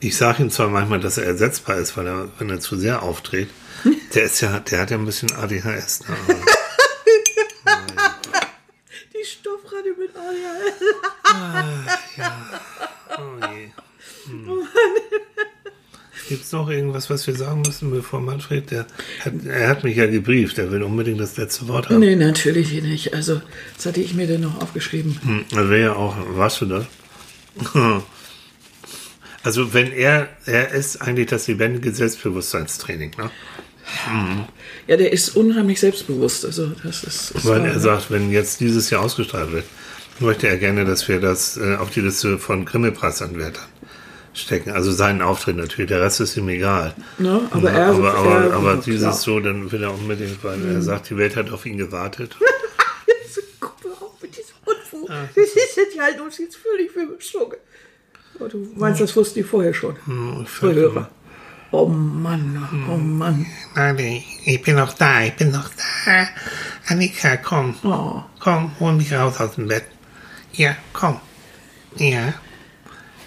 [0.00, 3.02] Ich sage ihm zwar manchmal, dass er ersetzbar ist, weil er, wenn er zu sehr
[3.02, 3.48] auftritt,
[4.14, 6.00] der ist ja, der hat ja ein bisschen ADHS.
[6.08, 6.16] Ne?
[9.12, 10.80] Die Stoffratte mit ADHS.
[13.18, 13.68] Oh je.
[14.30, 14.48] Hm.
[16.28, 18.86] Gibt es noch irgendwas, was wir sagen müssen, bevor Manfred, der
[19.24, 21.98] hat, er hat mich ja gebrieft, er will unbedingt das letzte Wort haben.
[21.98, 23.12] Nee, natürlich nicht.
[23.14, 23.42] Also,
[23.76, 25.18] das hatte ich mir dann noch aufgeschrieben.
[25.22, 26.84] Hm, Das wäre ja auch, weißt du das?
[29.42, 33.30] Also wenn er, er ist eigentlich das lebendige Selbstbewusstseinstraining, ne?
[34.86, 36.44] Ja, der ist unheimlich selbstbewusst.
[36.44, 37.30] Also, das ist.
[37.32, 37.80] ist Weil wahr, er ne?
[37.80, 39.64] sagt, wenn jetzt dieses Jahr ausgestrahlt wird,
[40.20, 43.64] möchte er gerne, dass wir das äh, auf die Liste von Grimme-Preisanwärtern
[44.32, 44.70] stecken.
[44.70, 46.94] Also seinen Auftritt natürlich, der Rest ist ihm egal.
[47.18, 47.40] Ne?
[47.50, 47.86] Aber Ja, er.
[47.88, 48.82] aber, aber, er, aber klar.
[48.86, 52.36] dieses so, dann will er unbedingt, weil er sagt, die Welt hat auf ihn gewartet.
[53.58, 55.08] Guck mal auf mit diesem Unfug.
[55.34, 57.58] Das ist jetzt halt uns jetzt völlig für Schlucke.
[58.40, 59.94] Oh, du meinst, das wussten die vorher schon.
[60.06, 61.08] Hm, Zuhörer.
[61.72, 63.46] Oh Mann, oh Mann.
[63.76, 66.26] Nein, ich bin noch da, ich bin noch da.
[66.88, 67.74] Annika, komm.
[67.84, 68.22] Oh.
[68.40, 69.84] Komm, hol mich raus aus dem Bett.
[70.52, 71.20] Ja, komm.
[71.96, 72.34] Ja.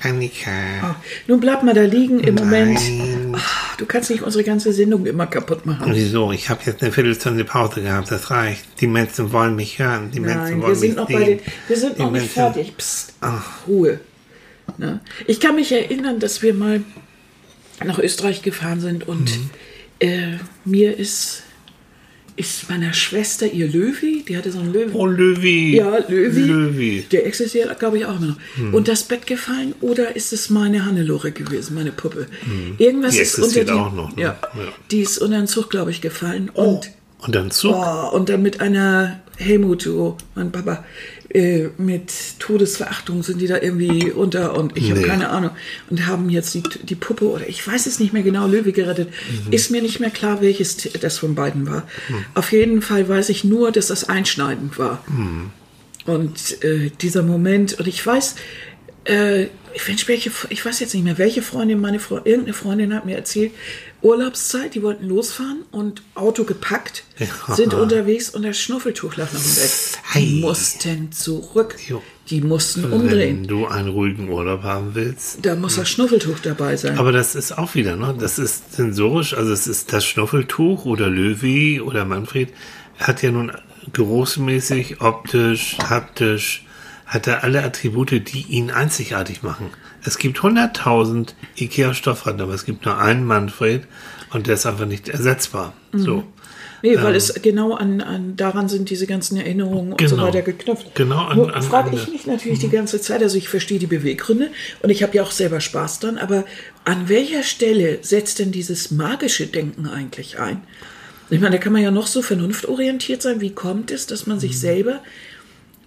[0.02, 0.49] Annika.
[0.84, 0.95] Oh.
[1.28, 2.73] Nun bleib mal da liegen im Moment.
[2.73, 3.36] Nein.
[3.38, 5.93] Ah, Du kannst nicht unsere ganze Sendung immer kaputt machen.
[5.93, 6.34] Wieso?
[6.34, 8.65] Ich habe jetzt eine Viertelstunde Pause gehabt, das reicht.
[8.82, 10.12] Die Menschen wollen mich hören.
[10.12, 11.19] Die Menschen Nein, wollen wir sind mich noch sehen.
[11.19, 12.76] bei den, wir sind Die noch nicht Menschen- fertig.
[12.78, 13.13] Psst,
[13.67, 13.99] Ruhe.
[14.78, 14.99] Ne?
[15.28, 16.82] Ich kann mich erinnern, dass wir mal
[17.84, 19.49] nach Österreich gefahren sind und Mhm.
[19.99, 21.43] äh, mir ist,
[22.36, 24.93] ist meiner Schwester ihr Löwi, die hatte so einen Löwen.
[24.93, 25.76] Oh, Löwi.
[25.76, 26.41] Ja, Löwi.
[26.41, 27.06] Löwi.
[27.12, 28.38] Der existiert, glaube ich, auch immer noch.
[28.56, 28.73] Hm.
[28.73, 32.26] Und das Bett gefallen oder ist es meine Hannelore gewesen, meine Puppe?
[32.80, 33.17] Irgendwas Hm.
[33.17, 34.21] Die ist unter existiert die, auch noch, ne?
[34.23, 34.73] Ja, Ja.
[34.89, 36.49] die ist unter den Zug, glaube ich, gefallen.
[36.49, 37.76] Und, Und dann Zug.
[37.76, 39.88] oh, und dann mit einer Helmut,
[40.34, 40.84] mein Papa,
[41.34, 45.08] äh, mit Todesverachtung sind die da irgendwie unter und ich habe Nee.
[45.08, 45.52] keine Ahnung.
[45.89, 49.10] Und haben jetzt die, die Puppe oder ich weiß es nicht mehr genau, Löwe gerettet.
[49.10, 49.52] Mhm.
[49.52, 51.88] Ist mir nicht mehr klar, welches das von beiden war.
[52.36, 55.04] Auf jeden Fall weiß ich nur, dass das einschneidend war.
[56.06, 58.36] Und äh, dieser Moment, und ich weiß,
[59.06, 59.43] äh,
[59.74, 63.06] ich, weiß, welche, ich weiß jetzt nicht mehr, welche Freundin, meine Fre irgendeine Freundin hat
[63.06, 63.52] mir erzählt,
[64.04, 67.56] Urlaubszeit, die wollten losfahren und Auto gepackt, Ja.
[67.56, 69.72] sind unterwegs und das Schnuffeltuch lag noch im Bett.
[70.16, 71.76] Die mussten zurück.
[71.88, 72.04] Jo.
[72.30, 73.42] Die mussten umdrehen.
[73.42, 75.46] Wenn du einen ruhigen Urlaub haben willst.
[75.46, 76.98] Da muss das Schnuffeltuch dabei sein.
[76.98, 78.16] Aber das ist auch wieder, ne?
[78.18, 82.50] Das ist sensorisch, also es ist das Schnuffeltuch oder Löwy oder Manfred
[83.00, 83.52] hat ja nun
[83.92, 86.66] geruchsmäßig, optisch, haptisch,
[87.06, 89.70] hat er alle Attribute, die ihn einzigartig machen.
[90.06, 93.84] Es gibt 100.000 Ikea-Stoffratten, aber es gibt nur einen Manfred
[94.32, 95.74] und der ist einfach nicht ersetzbar.
[95.94, 96.24] So.
[96.82, 100.28] Nee, weil es genau an, an daran sind diese ganzen Erinnerungen und so Genau.
[100.28, 100.94] weiter geknüpft.
[100.96, 104.50] Genau, an- Nur frage ich mich natürlich die ganze Zeit, also ich verstehe die Beweggründe
[104.82, 106.44] und ich habe ja auch selber Spaß dran, aber
[106.84, 110.62] an welcher Stelle setzt denn dieses magische Denken eigentlich ein?
[111.30, 113.39] Ich meine, da kann man ja noch so vernunftorientiert sein.
[113.39, 114.42] Wie kommt es, dass man Mhm.
[114.42, 115.00] sich selber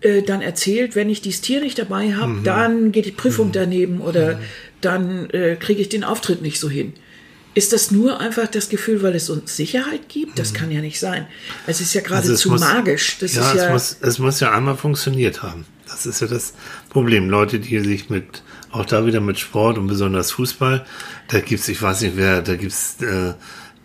[0.01, 2.45] äh, dann erzählt, wenn ich dieses Tier nicht dabei habe, Mhm.
[2.45, 4.39] dann geht die Prüfung daneben oder
[4.81, 6.93] dann äh, kriege ich den Auftritt nicht so hin.
[7.55, 10.39] Ist das nur einfach das Gefühl, weil es uns Sicherheit gibt?
[10.39, 11.27] Das kann ja nicht sein.
[11.67, 12.13] Es ist ja Mhm.
[12.13, 13.17] Also es geradezu muss- magisch.
[13.21, 15.65] Das ja, ist ja es, muss, es muss ja einmal funktioniert haben.
[15.89, 16.53] Das ist ja das
[16.91, 17.31] Problem.
[17.31, 20.85] Leute, die sich mit, auch da wieder mit Sport und besonders Fußball,
[21.29, 23.33] da gibt's, ich weiß nicht wer, da gibt's äh,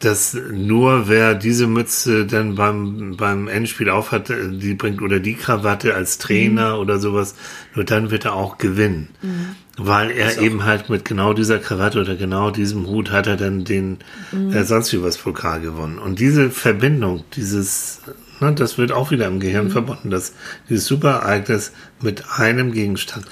[0.03, 5.95] das nur wer diese Mütze dann beim, beim Endspiel aufhat, die bringt oder die Krawatte
[5.95, 7.35] als Trainer oder sowas,
[7.75, 9.09] nur dann wird er auch gewinnen.
[9.77, 13.63] Weil er eben halt mit genau dieser Krawatte oder genau diesem Hut hat er dann
[13.63, 13.99] den
[14.53, 15.97] äh, sonst wie was Pokal gewonnen.
[15.97, 18.01] Und diese Verbindung, dieses,
[18.39, 20.33] ne, das wird auch wieder im Gehirn verbunden, dass
[20.69, 23.25] dieses Superereignis mit einem Gegenstand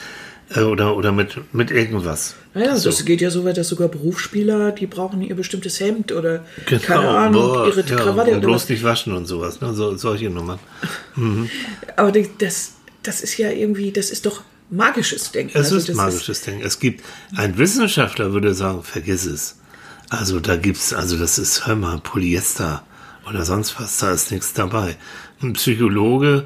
[0.56, 2.36] oder, oder mit, mit irgendwas.
[2.54, 2.90] Naja, So.
[2.90, 6.82] das geht ja so weit, dass sogar Berufsspieler, die brauchen ihr bestimmtes Hemd oder Genau,
[6.82, 10.30] keine Ahnung, boah, ihre ja, Krawatte und bloß nicht waschen und sowas, ne, so, solche
[10.30, 10.60] Nummern.
[11.96, 15.52] Aber die- das, das ist ja irgendwie, das ist doch magisches Denken.
[15.58, 16.62] Es Also ist magisches Ding.
[16.62, 17.04] Es gibt,
[17.36, 19.58] ein Wissenschaftler würde sagen, vergiss es.
[20.10, 22.84] Also da gibt's, also das ist, hör mal, Polyester
[23.30, 24.96] oder sonst was, da ist nichts dabei.
[25.42, 26.46] Ein Psychologe,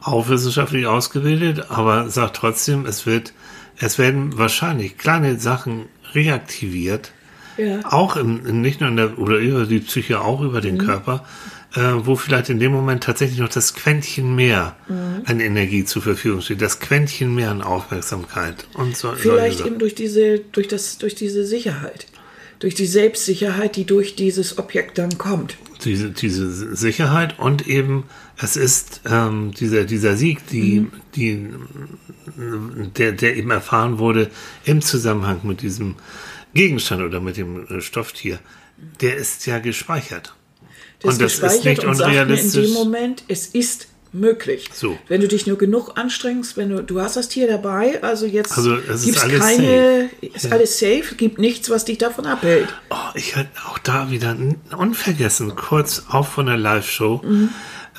[0.00, 3.32] auch wissenschaftlich ausgebildet, aber sagt trotzdem, es wird,
[3.80, 7.12] es werden wahrscheinlich kleine Sachen reaktiviert,
[7.56, 7.80] Ja.
[7.84, 10.62] auch im, nicht nur in der, oder über die Psyche, auch über Mhm.
[10.62, 11.24] den Körper,
[11.74, 15.22] äh, wo vielleicht in dem Moment tatsächlich noch das Quäntchen mehr Mhm.
[15.26, 19.12] an Energie zur Verfügung steht, das Quäntchen mehr an Aufmerksamkeit und so.
[19.16, 22.06] Vielleicht eben durch diese, durch das, durch diese Sicherheit.
[22.60, 25.56] Durch die Selbstsicherheit, die durch dieses Objekt dann kommt.
[25.84, 28.02] diese, diese Sicherheit und eben
[28.40, 30.92] es ist ähm, dieser, dieser Sieg, die, Mhm.
[31.14, 31.48] die,
[32.96, 34.30] der, der eben erfahren wurde
[34.64, 35.96] im Zusammenhang mit diesem
[36.54, 38.38] Gegenstand oder mit dem äh, Stofftier,
[39.00, 40.34] der ist ja gespeichert.
[41.00, 42.66] Das und das ist nicht und sagt mir in unrealistisch.
[42.66, 44.70] dem Moment, es ist möglich.
[44.72, 44.98] So.
[45.08, 48.56] Wenn du dich nur genug anstrengst, wenn du, du hast das Tier dabei, also jetzt
[48.56, 50.26] Also, es ist gibt's alles keine, safe.
[50.34, 52.68] ist alles safe, gibt nichts, was dich davon abhält.
[52.90, 54.34] Oh, ich hatte auch da wieder
[54.76, 57.22] unvergessen, kurz auch von der Live-Show.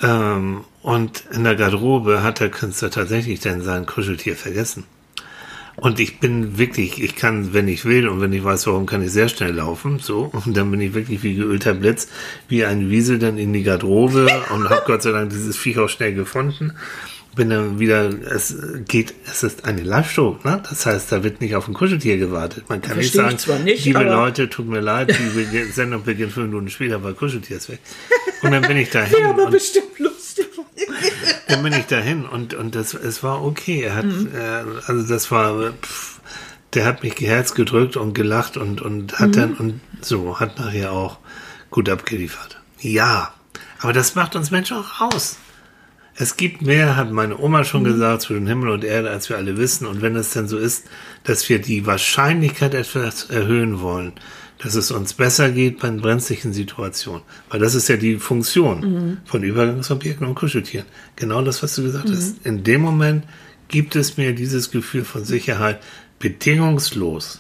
[0.02, 4.86] Ähm, und in der Garderobe hat der Künstler tatsächlich dann sein Kuscheltier vergessen.
[5.76, 9.02] Und ich bin wirklich, ich kann, wenn ich will und wenn ich weiß, warum, kann
[9.02, 10.30] ich sehr schnell laufen, so.
[10.46, 12.10] Und dann bin ich wirklich wie geölter Blitz,
[12.50, 15.88] wie ein Wiesel dann in die Garderobe und habe Gott sei Dank dieses Viech auch
[15.88, 16.74] schnell gefunden.
[17.36, 18.56] Bin dann wieder, es
[18.88, 20.62] geht, es ist eine Live-Show, ne?
[20.68, 22.66] Das heißt, da wird nicht auf ein Kuscheltier gewartet.
[22.70, 26.04] Man kann nicht Verstehe ich sagen, nicht, liebe Leute, tut mir leid, die Be- Sendung
[26.04, 27.80] beginnt fünf Minuten später, aber Kuscheltier ist weg.
[28.42, 29.16] Und dann bin ich dahin.
[29.22, 30.48] Ja, aber bestimmt lustig.
[31.48, 33.82] dann bin ich dahin und, und das, es war okay.
[33.84, 34.30] Er hat, Mhm.
[34.34, 36.20] äh, also das war, pff,
[36.74, 40.92] der hat mich Herz gedrückt und gelacht und, und hat dann, und so, hat nachher
[40.94, 41.20] auch
[41.70, 42.60] gut abgeliefert.
[42.80, 43.34] Ja,
[43.82, 45.38] aber das macht uns Menschen auch aus.
[46.22, 49.58] Es gibt mehr, hat meine Oma schon gesagt, zwischen Himmel und Erde, als wir alle
[49.58, 49.88] wissen.
[49.88, 50.86] Und wenn es denn so ist,
[51.24, 54.12] dass wir die Wahrscheinlichkeit etwas erhöhen wollen,
[54.58, 59.44] dass es uns besser geht bei brenzlichen Situationen, weil das ist ja die Funktion von
[59.44, 60.86] Übergangsobjekten und Kuscheltieren.
[61.16, 62.46] Genau das, was du gesagt hast.
[62.46, 63.24] In dem Moment
[63.70, 65.80] gibt es mir dieses Gefühl von Sicherheit
[66.20, 67.40] bedingungslos.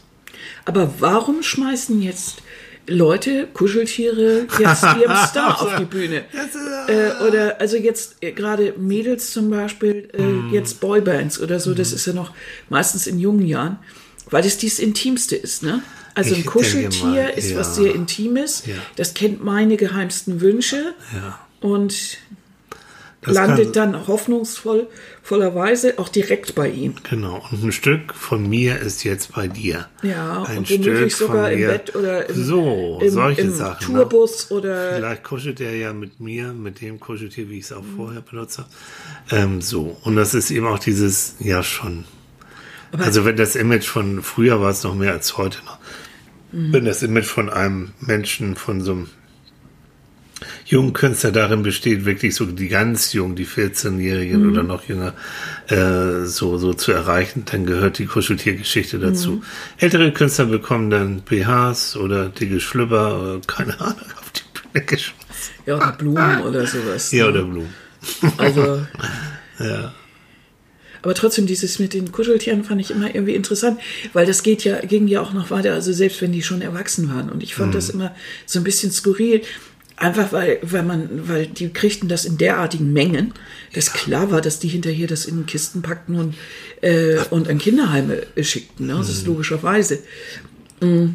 [0.63, 2.41] Aber warum schmeißen jetzt
[2.89, 6.23] Leute, Kuscheltiere, jetzt ihrem Star auf die Bühne?
[6.87, 10.53] Äh, oder also jetzt äh, gerade Mädels zum Beispiel, äh, Mhm.
[10.53, 12.31] jetzt Boybands oder so, das ist ja noch
[12.69, 13.77] meistens in jungen Jahren,
[14.29, 15.81] weil das dies Intimste ist, ne?
[16.15, 17.57] Also Ich ein Kuscheltier mal, ist ja.
[17.59, 18.73] was sehr Intimes, Ja.
[18.95, 21.39] das kennt meine geheimsten Wünsche Ja.
[21.61, 22.17] und
[23.22, 24.88] Das landet kann- dann hoffnungsvoll
[25.24, 26.95] vollerweise auch direkt bei ihm.
[27.09, 27.45] Genau.
[27.51, 29.88] Und ein Stück von mir ist jetzt bei dir.
[30.03, 31.67] Ja, ein und womöglich Stück sogar von im mir.
[31.67, 33.86] Bett oder im, so, im, solche im Sachen.
[33.93, 34.57] Tourbus ne?
[34.57, 38.22] oder Vielleicht kuschelt er ja mit mir, mit dem Kuscheltier, wie ich es auch vorher
[38.22, 38.65] benutze.
[39.32, 39.97] Ähm, so.
[40.03, 42.05] Und das ist eben auch dieses, ja schon.
[42.97, 45.78] also wenn das Image von früher war es noch mehr als heute noch.
[46.53, 46.72] Mhm.
[46.74, 49.09] Wenn das Image von einem Menschen, von so einem
[50.70, 54.51] jungen Künstler darin besteht, wirklich so die ganz jungen, die 14-Jährigen Mhm.
[54.51, 55.13] oder noch jünger,
[55.67, 59.32] äh, so, so zu erreichen, dann gehört die Kuscheltiergeschichte dazu.
[59.32, 59.43] Mhm.
[59.78, 64.41] Ältere Künstler bekommen dann BHs oder dicke Schlüpper, oder keine Ahnung, auf die
[64.72, 65.53] Bühne geschmissen.
[65.65, 67.11] ja oder Blumen oder sowas.
[67.11, 67.32] Ja, ne?
[67.32, 67.74] oder Blumen.
[68.38, 68.86] Also
[69.59, 69.93] Ja.
[71.01, 73.80] Aber trotzdem, dieses mit den Kuscheltieren fand ich immer irgendwie interessant,
[74.13, 77.09] weil das geht ja, ging ja auch noch weiter, also selbst wenn die schon erwachsen
[77.13, 77.30] waren.
[77.30, 78.13] Und ich fand das immer
[78.45, 79.41] so ein bisschen skurril.
[80.00, 83.34] Einfach weil, weil man, weil die kriegten das in derartigen Mengen,
[83.74, 86.36] dass klar war, dass die hinterher das in Kisten packten und,
[86.80, 88.88] äh, und an Kinderheime äh, schickten.
[88.88, 88.95] Ne?
[88.97, 90.00] Das ist logischerweise.
[90.80, 91.10] Mm.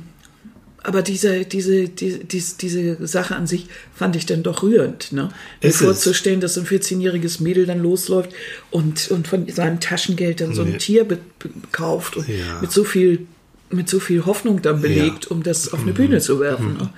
[0.82, 5.12] Aber diese, diese, die, dies, diese Sache an sich fand ich dann doch rührend.
[5.12, 5.30] Ne?
[5.62, 8.32] Mir vorzustellen, dass so ein 14-jähriges Mädel dann losläuft
[8.70, 10.76] und, und von seinem Taschengeld dann so ein Nee.
[10.76, 12.60] Tier be be kauft und Ja.
[12.60, 13.26] mit so viel
[13.70, 15.96] mit so viel Hoffnung dann belegt, um das auf eine Mhm.
[15.96, 16.76] Bühne zu werfen.
[16.78, 16.90] Ne?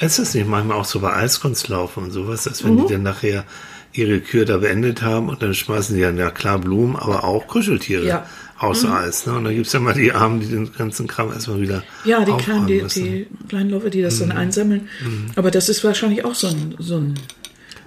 [0.00, 2.86] Ist das nicht manchmal auch so bei Eiskunstlaufen und sowas, dass wenn Mhm.
[2.86, 3.44] die dann nachher
[3.92, 7.46] ihre Kür da beendet haben und dann schmeißen die dann ja klar Blumen, aber auch
[7.46, 8.18] Kuscheltiere Ja.
[8.20, 8.62] Mhm.
[8.64, 9.26] aus Eis.
[9.26, 9.34] Ne?
[9.34, 12.32] Und dann gibt's ja mal die Armen, die den ganzen Kram erstmal wieder Ja, die
[12.32, 12.82] kleinen, die.
[12.82, 12.88] Mhm.
[12.88, 14.88] die kleinen Läufer, die das dann einsammeln.
[15.36, 17.14] Aber das ist wahrscheinlich auch so ein, so ein,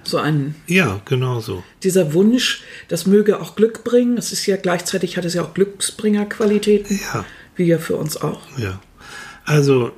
[0.04, 1.64] so ein Ja, genau so.
[1.82, 4.14] dieser Wunsch, das möge auch Glück bringen.
[4.16, 7.24] Das ist ja gleichzeitig hat es ja auch Glücksbringerqualitäten, Ja,
[7.56, 8.40] wie ja für uns auch.
[8.58, 8.80] ja.
[9.44, 9.92] Also,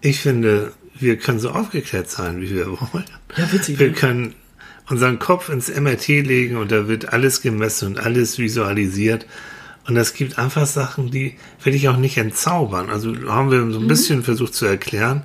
[0.00, 3.04] ich finde, wir können so aufgeklärt sein, wie wir wollen.
[3.36, 3.92] Ja, witzig, Wir ne?
[3.94, 4.34] können
[4.88, 9.26] unseren Kopf ins MRT legen und da wird alles gemessen und alles visualisiert.
[9.88, 11.34] Und es gibt einfach Sachen, die
[11.64, 12.90] will ich auch nicht entzaubern.
[12.90, 13.72] Also haben wir Mhm.
[13.72, 15.22] so ein bisschen versucht zu erklären.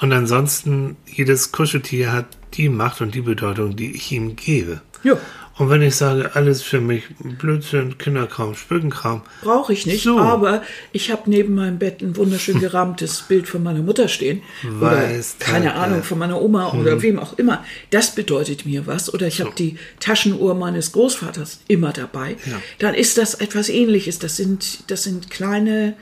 [0.00, 4.80] Und ansonsten, jedes Kuscheltier hat die Macht und die Bedeutung, die ich ihm gebe.
[5.02, 5.14] Ja.
[5.58, 10.18] Und wenn ich sage, alles für mich Blödsinn, Kinderkram, Spökenkram, Brauche ich nicht, So.
[10.18, 14.42] aber ich habe neben meinem Bett ein wunderschön gerahmtes Bild von meiner Mutter stehen.
[14.62, 15.80] Weiß, oder keine danke.
[15.80, 17.64] Ahnung, von meiner Oma oder wem auch immer.
[17.90, 19.12] Das bedeutet mir was.
[19.12, 22.36] Oder ich habe die Taschenuhr meines Großvaters immer dabei.
[22.46, 22.62] Ja.
[22.78, 24.18] Dann ist das etwas ähnliches.
[24.20, 25.94] Das sind, das sind kleine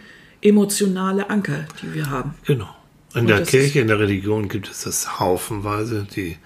[0.42, 2.34] emotionale Anker, die wir haben.
[2.46, 2.68] Genau.
[3.14, 6.07] In der das Kirche, in der Religion gibt es das haufenweise.
[6.14, 6.36] Die,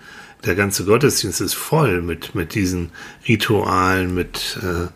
[0.44, 2.90] der ganze Gottesdienst ist voll mit, mit diesen
[3.28, 4.88] Ritualen, mit äh,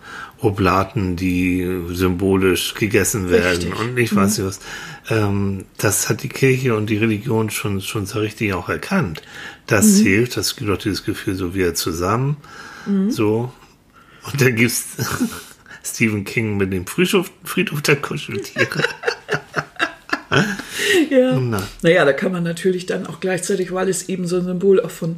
[0.44, 3.78] Oblaten, die symbolisch gegessen werden Richtig.
[3.78, 4.60] und ich weiß nicht was.
[5.08, 9.22] Ähm, das hat die Kirche und die Religion schon, schon so richtig auch erkannt.
[9.66, 12.36] Das hilft, das gibt auch dieses Gefühl, so wir zusammen,
[13.08, 13.52] so.
[14.30, 14.96] Und dann gibt's
[15.84, 18.84] Stephen King mit dem Friedhof, Friedhof der Kuscheltiere.
[21.10, 21.38] Ja.
[21.40, 21.62] Na.
[21.82, 24.90] Naja, da kann man natürlich dann auch gleichzeitig, weil es eben so ein Symbol auch
[24.90, 25.16] von,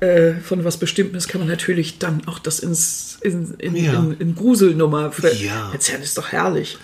[0.00, 3.94] äh, von was Bestimmtem ist, kann man natürlich dann auch das ins, in, in, Ja.
[3.94, 5.10] in, in Gruselnummer
[5.40, 5.70] Ja.
[5.72, 6.02] erzählen.
[6.02, 6.78] Ist doch herrlich.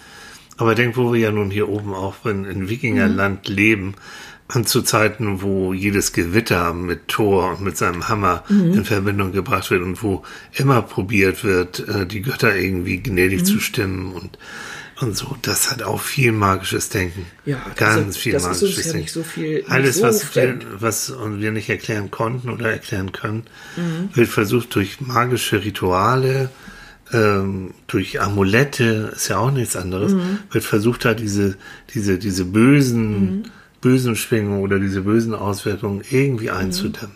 [0.57, 3.95] Aber denk, wo wir ja nun hier oben auch in, in Wikingerland leben,
[4.49, 9.71] an zu Zeiten, wo jedes Gewitter mit Thor und mit seinem Hammer in Verbindung gebracht
[9.71, 10.23] wird und wo
[10.55, 14.39] immer probiert wird, äh, die Götter irgendwie gnädig zu stimmen und,
[15.01, 15.37] und so.
[15.43, 17.27] Das hat auch viel magisches Denken.
[17.45, 18.99] Ja, ganz also, viel das ist uns magisches ja Denken.
[19.05, 23.45] nicht so viel- Alles, so was, wir, was wir nicht erklären konnten oder erklären können,
[23.77, 24.11] Mhm.
[24.15, 26.51] wird versucht durch magische Rituale,
[27.13, 30.39] ähm, durch Amulette, ist ja auch nichts anderes, Mhm.
[30.51, 31.57] wird versucht halt diese,
[31.95, 36.57] diese, diese bösen, bösen Schwingungen oder diese bösen Auswirkungen irgendwie Mhm.
[36.57, 37.15] einzudämmen.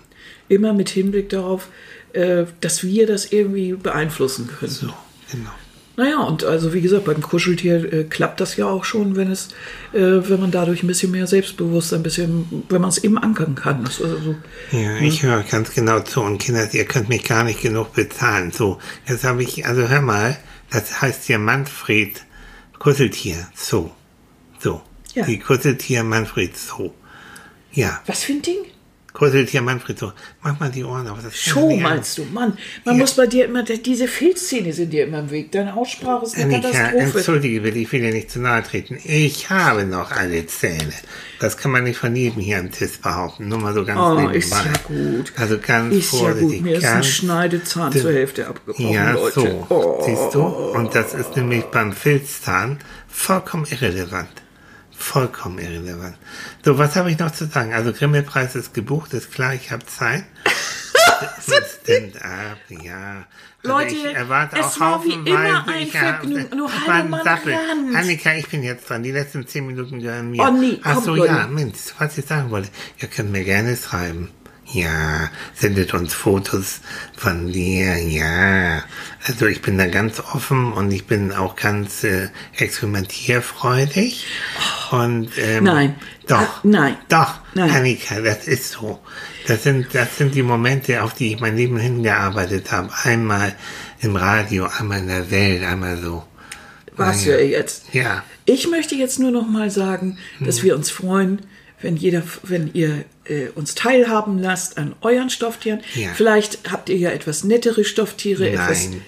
[0.49, 1.69] Immer mit Hinblick darauf,
[2.13, 4.71] äh, dass wir das irgendwie beeinflussen können.
[4.71, 4.87] So,
[5.31, 5.51] genau.
[5.97, 9.49] Naja, und also wie gesagt, beim Kuscheltier äh, klappt das ja auch schon, wenn es,
[9.93, 13.55] äh, wenn man dadurch ein bisschen mehr Selbstbewusstsein, ein bisschen, wenn man es eben ankern
[13.55, 13.85] kann.
[13.85, 14.35] Das, also,
[14.71, 18.53] Ja, ich höre ganz genau zu und Kinder, ihr könnt mich gar nicht genug bezahlen.
[18.53, 20.39] So, jetzt habe ich, also hör mal,
[20.71, 22.23] das heißt hier Manfred
[22.79, 23.91] Kuscheltier Zoo.
[24.59, 24.81] So.
[25.15, 25.27] Ja.
[25.27, 26.93] Die Kuscheltier Manfred Zoo.
[27.73, 28.65] Ja, was für ein Ding?
[29.13, 30.13] Kuscheltier Manfred Zoo.
[30.43, 31.19] Mach mal die Ohren auf.
[31.23, 32.57] Das Show meinst du, Mann.
[32.85, 33.01] Man Ja.
[33.03, 35.53] muss bei dir immer, diese Filzszene sind dir immer im Weg.
[35.53, 37.17] Deine Aussprache ist eine Annika, Katastrophe.
[37.19, 38.99] entschuldige bitte, ich will dir nicht zu nahe treten.
[39.05, 40.93] Ich habe noch alle Zähne.
[41.41, 43.49] Das kann man nicht von jedem hier am Tisch behaupten.
[43.49, 44.37] Nur mal so ganz Oh, nebenbei.
[44.39, 45.33] ist ja gut.
[45.37, 46.59] Also ganz Ist ja vorsichtig.
[46.59, 46.63] gut.
[46.63, 49.41] Mir ist ein Schneidezahn zur Hälfte abgebrochen, Ja, Leute.
[49.41, 49.67] so.
[49.69, 50.03] Oh.
[50.07, 50.41] Siehst du?
[50.43, 54.29] Und das ist nämlich beim Filzzahn vollkommen irrelevant.
[55.03, 56.17] Vollkommen irrelevant.
[56.65, 57.75] So, was habe ich noch zu sagen?
[57.75, 60.25] Also Grimmelpreis ist gebucht, ist klar, ich habe Zeit.
[61.83, 63.27] Stand-up, ja.
[63.65, 66.57] Also Leute, ich erwarte es auch war wie immer ein Vergnügen.
[66.57, 67.53] Nur Mann Sappel.
[67.53, 67.97] Rand.
[67.97, 69.03] Annika, ich bin jetzt dran.
[69.03, 70.43] Die letzten zehn Minuten gehören mir.
[70.43, 72.71] Oh, nee, Ach so, ja, Mensch, was ich sagen wollte.
[73.01, 74.31] Ihr könnt mir gerne schreiben.
[74.73, 76.81] Ja, sendet uns Fotos
[77.17, 78.83] von dir, ja.
[79.27, 84.27] Also ich bin da ganz offen und ich bin auch ganz äh, experimentierfreudig.
[84.91, 85.95] Und ähm, Nein.
[86.27, 86.39] Doch.
[86.41, 86.97] Ah, nein.
[87.09, 87.71] Doch, Nein.
[87.71, 89.01] Annika, das ist so.
[89.47, 92.91] Das sind, das sind die Momente, auf die ich mein Leben hingearbeitet habe.
[93.03, 93.55] Einmal
[94.01, 96.25] im Radio, einmal in der Welt, einmal so.
[96.97, 97.37] Was Ja.
[97.37, 97.93] ja jetzt.
[97.93, 98.23] Ja.
[98.45, 100.65] Ich möchte jetzt nur noch mal sagen, dass Hm.
[100.65, 101.43] wir uns freuen,
[101.83, 105.81] wenn jeder, wenn ihr äh, uns teilhaben lasst an euren Stofftieren.
[105.95, 106.11] Ja.
[106.15, 108.89] Vielleicht habt ihr ja etwas nettere Stofftiere, etwas.
[108.89, 109.03] Nein.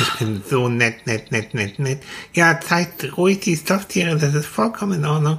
[0.00, 2.02] Ich bin so nett, nett, nett, nett, nett.
[2.32, 5.38] Ja, zeigt ruhig die Stofftiere, das ist vollkommen in Ordnung.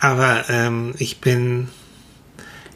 [0.00, 1.68] Aber ähm, ich bin,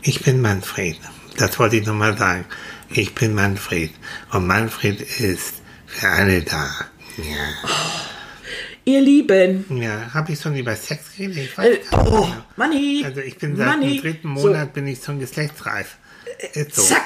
[0.03, 0.99] ich bin Manfred.
[1.39, 2.45] Das wollte ich nochmal sagen.
[2.91, 3.91] Ich bin Manfred.
[4.31, 5.55] Und Manfred ist
[5.87, 6.69] für alle da.
[7.17, 8.15] Ja.
[8.89, 9.65] Ihr Lieben.
[9.83, 11.39] Ja, habe ich schon über Sex geredet?
[11.39, 12.29] Ich weiß Äh, oh.
[12.57, 13.03] Manni.
[13.05, 13.95] Also ich bin seit Manni.
[13.95, 14.47] dem dritten So.
[14.47, 15.97] Monat bin ich schon geschlechtsreif.
[16.55, 16.83] Ist so.
[16.83, 17.03] Zack.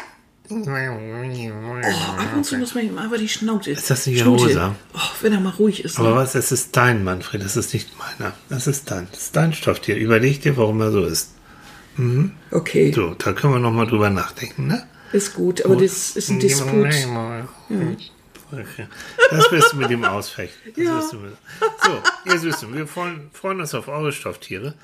[0.50, 3.70] Oh, ab und zu muss man ihm einfach die Schnauze.
[3.70, 4.74] Ist das nicht rosa?
[4.94, 5.98] Oh, wenn er mal ruhig ist.
[5.98, 6.16] Aber ne?
[6.16, 8.34] was, es ist dein, Manfred, das ist nicht meiner.
[8.48, 9.06] Das ist dein.
[9.12, 9.96] Das ist dein Stofftier.
[9.96, 11.30] Überleg dir, warum er so ist.
[12.50, 14.86] Okay, So, da können wir nochmal drüber nachdenken, ne?
[15.12, 16.86] ist gut, aber das ist ein Disput.
[19.30, 20.72] Das wirst du mit ihm ausfechten.
[20.76, 21.00] Das Ja.
[21.02, 24.74] So, ihr Süßen, wir freuen, freuen uns auf eure Stofftiere.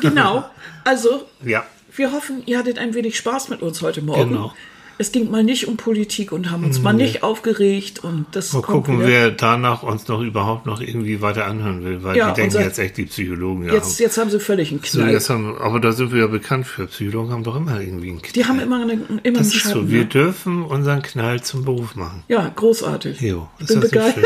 [0.00, 0.48] Genau.
[0.84, 1.64] Also, Ja.
[1.94, 4.30] wir hoffen, ihr hattet ein wenig Spaß mit uns heute Morgen.
[4.30, 4.54] Genau.
[5.02, 8.62] Es ging mal nicht um Politik und haben uns mal nicht aufgeregt und das Mal
[8.62, 9.08] gucken, wieder.
[9.08, 12.66] wer danach uns noch überhaupt noch irgendwie weiter anhören will, weil Ja, die denken unser-
[12.68, 13.64] jetzt echt die Psychologen.
[13.66, 15.10] Ja, Jetzt, jetzt haben sie völlig einen so, Knall.
[15.12, 16.86] jetzt haben, aber da sind wir ja bekannt für.
[16.86, 18.32] Psychologen haben doch immer irgendwie einen Knall.
[18.32, 19.80] Die haben immer, eine, immer einen das ist Schatten.
[19.86, 19.90] so.
[19.90, 20.06] Wir ne?
[20.06, 22.22] dürfen unseren Knall zum Beruf machen.
[22.28, 23.20] Ja, großartig.
[23.20, 24.24] Jo, ich ist bin begeistert.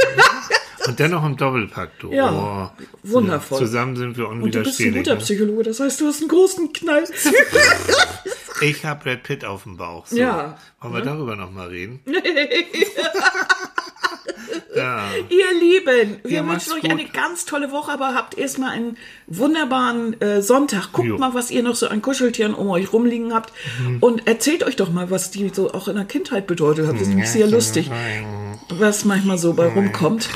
[0.86, 2.12] Und dennoch im Doppelpack, du.
[2.12, 3.58] Ja, Oh, wundervoll.
[3.60, 4.96] Zusammen sind wir Und du bist ein unwiderstehlich.
[5.04, 5.20] guter Ne?
[5.20, 7.04] Psychologe, das heißt, du hast einen großen Knall.
[8.62, 10.06] Ich habe Brad Pitt auf dem Bauch.
[10.06, 10.16] So.
[10.16, 10.56] Ja.
[10.80, 12.00] Wollen wir darüber nochmal reden?
[14.74, 15.08] ja.
[15.28, 16.90] Ihr Lieben, wir Ja, wünschen euch gut.
[16.90, 18.96] eine ganz tolle Woche, aber habt erstmal einen
[19.26, 20.92] wunderbaren äh, Sonntag.
[20.92, 21.18] Guckt Jo.
[21.18, 23.98] mal, was ihr noch so an Kuscheltieren um euch rumliegen habt Mhm.
[24.00, 26.94] und erzählt euch doch mal, was die so auch in der Kindheit bedeutet haben.
[26.94, 27.90] Das ist nämlich sehr lustig,
[28.70, 30.28] was manchmal so bei rumkommt.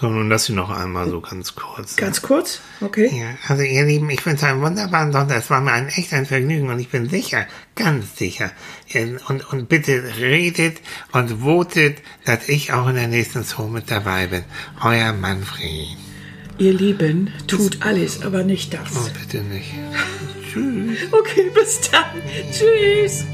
[0.00, 1.96] So, nun das hier noch einmal so ganz kurz.
[1.96, 2.60] Ganz kurz?
[2.80, 3.10] Okay.
[3.12, 5.38] Ja, also ihr Lieben, ich wünsche einen wunderbaren Sonntag.
[5.38, 8.52] Es war mir ein echt ein Vergnügen und ich bin sicher, ganz sicher.
[9.26, 10.76] Und, und bitte redet
[11.10, 14.44] und votet, dass ich auch in der nächsten Show mit dabei bin.
[14.84, 15.96] Euer Manfred.
[16.58, 18.90] Ihr Lieben, tut alles, aber nicht das.
[18.94, 19.74] Oh, bitte nicht.
[20.52, 21.12] Tschüss.
[21.12, 22.04] Okay, bis dann.
[22.52, 23.24] Tschüss.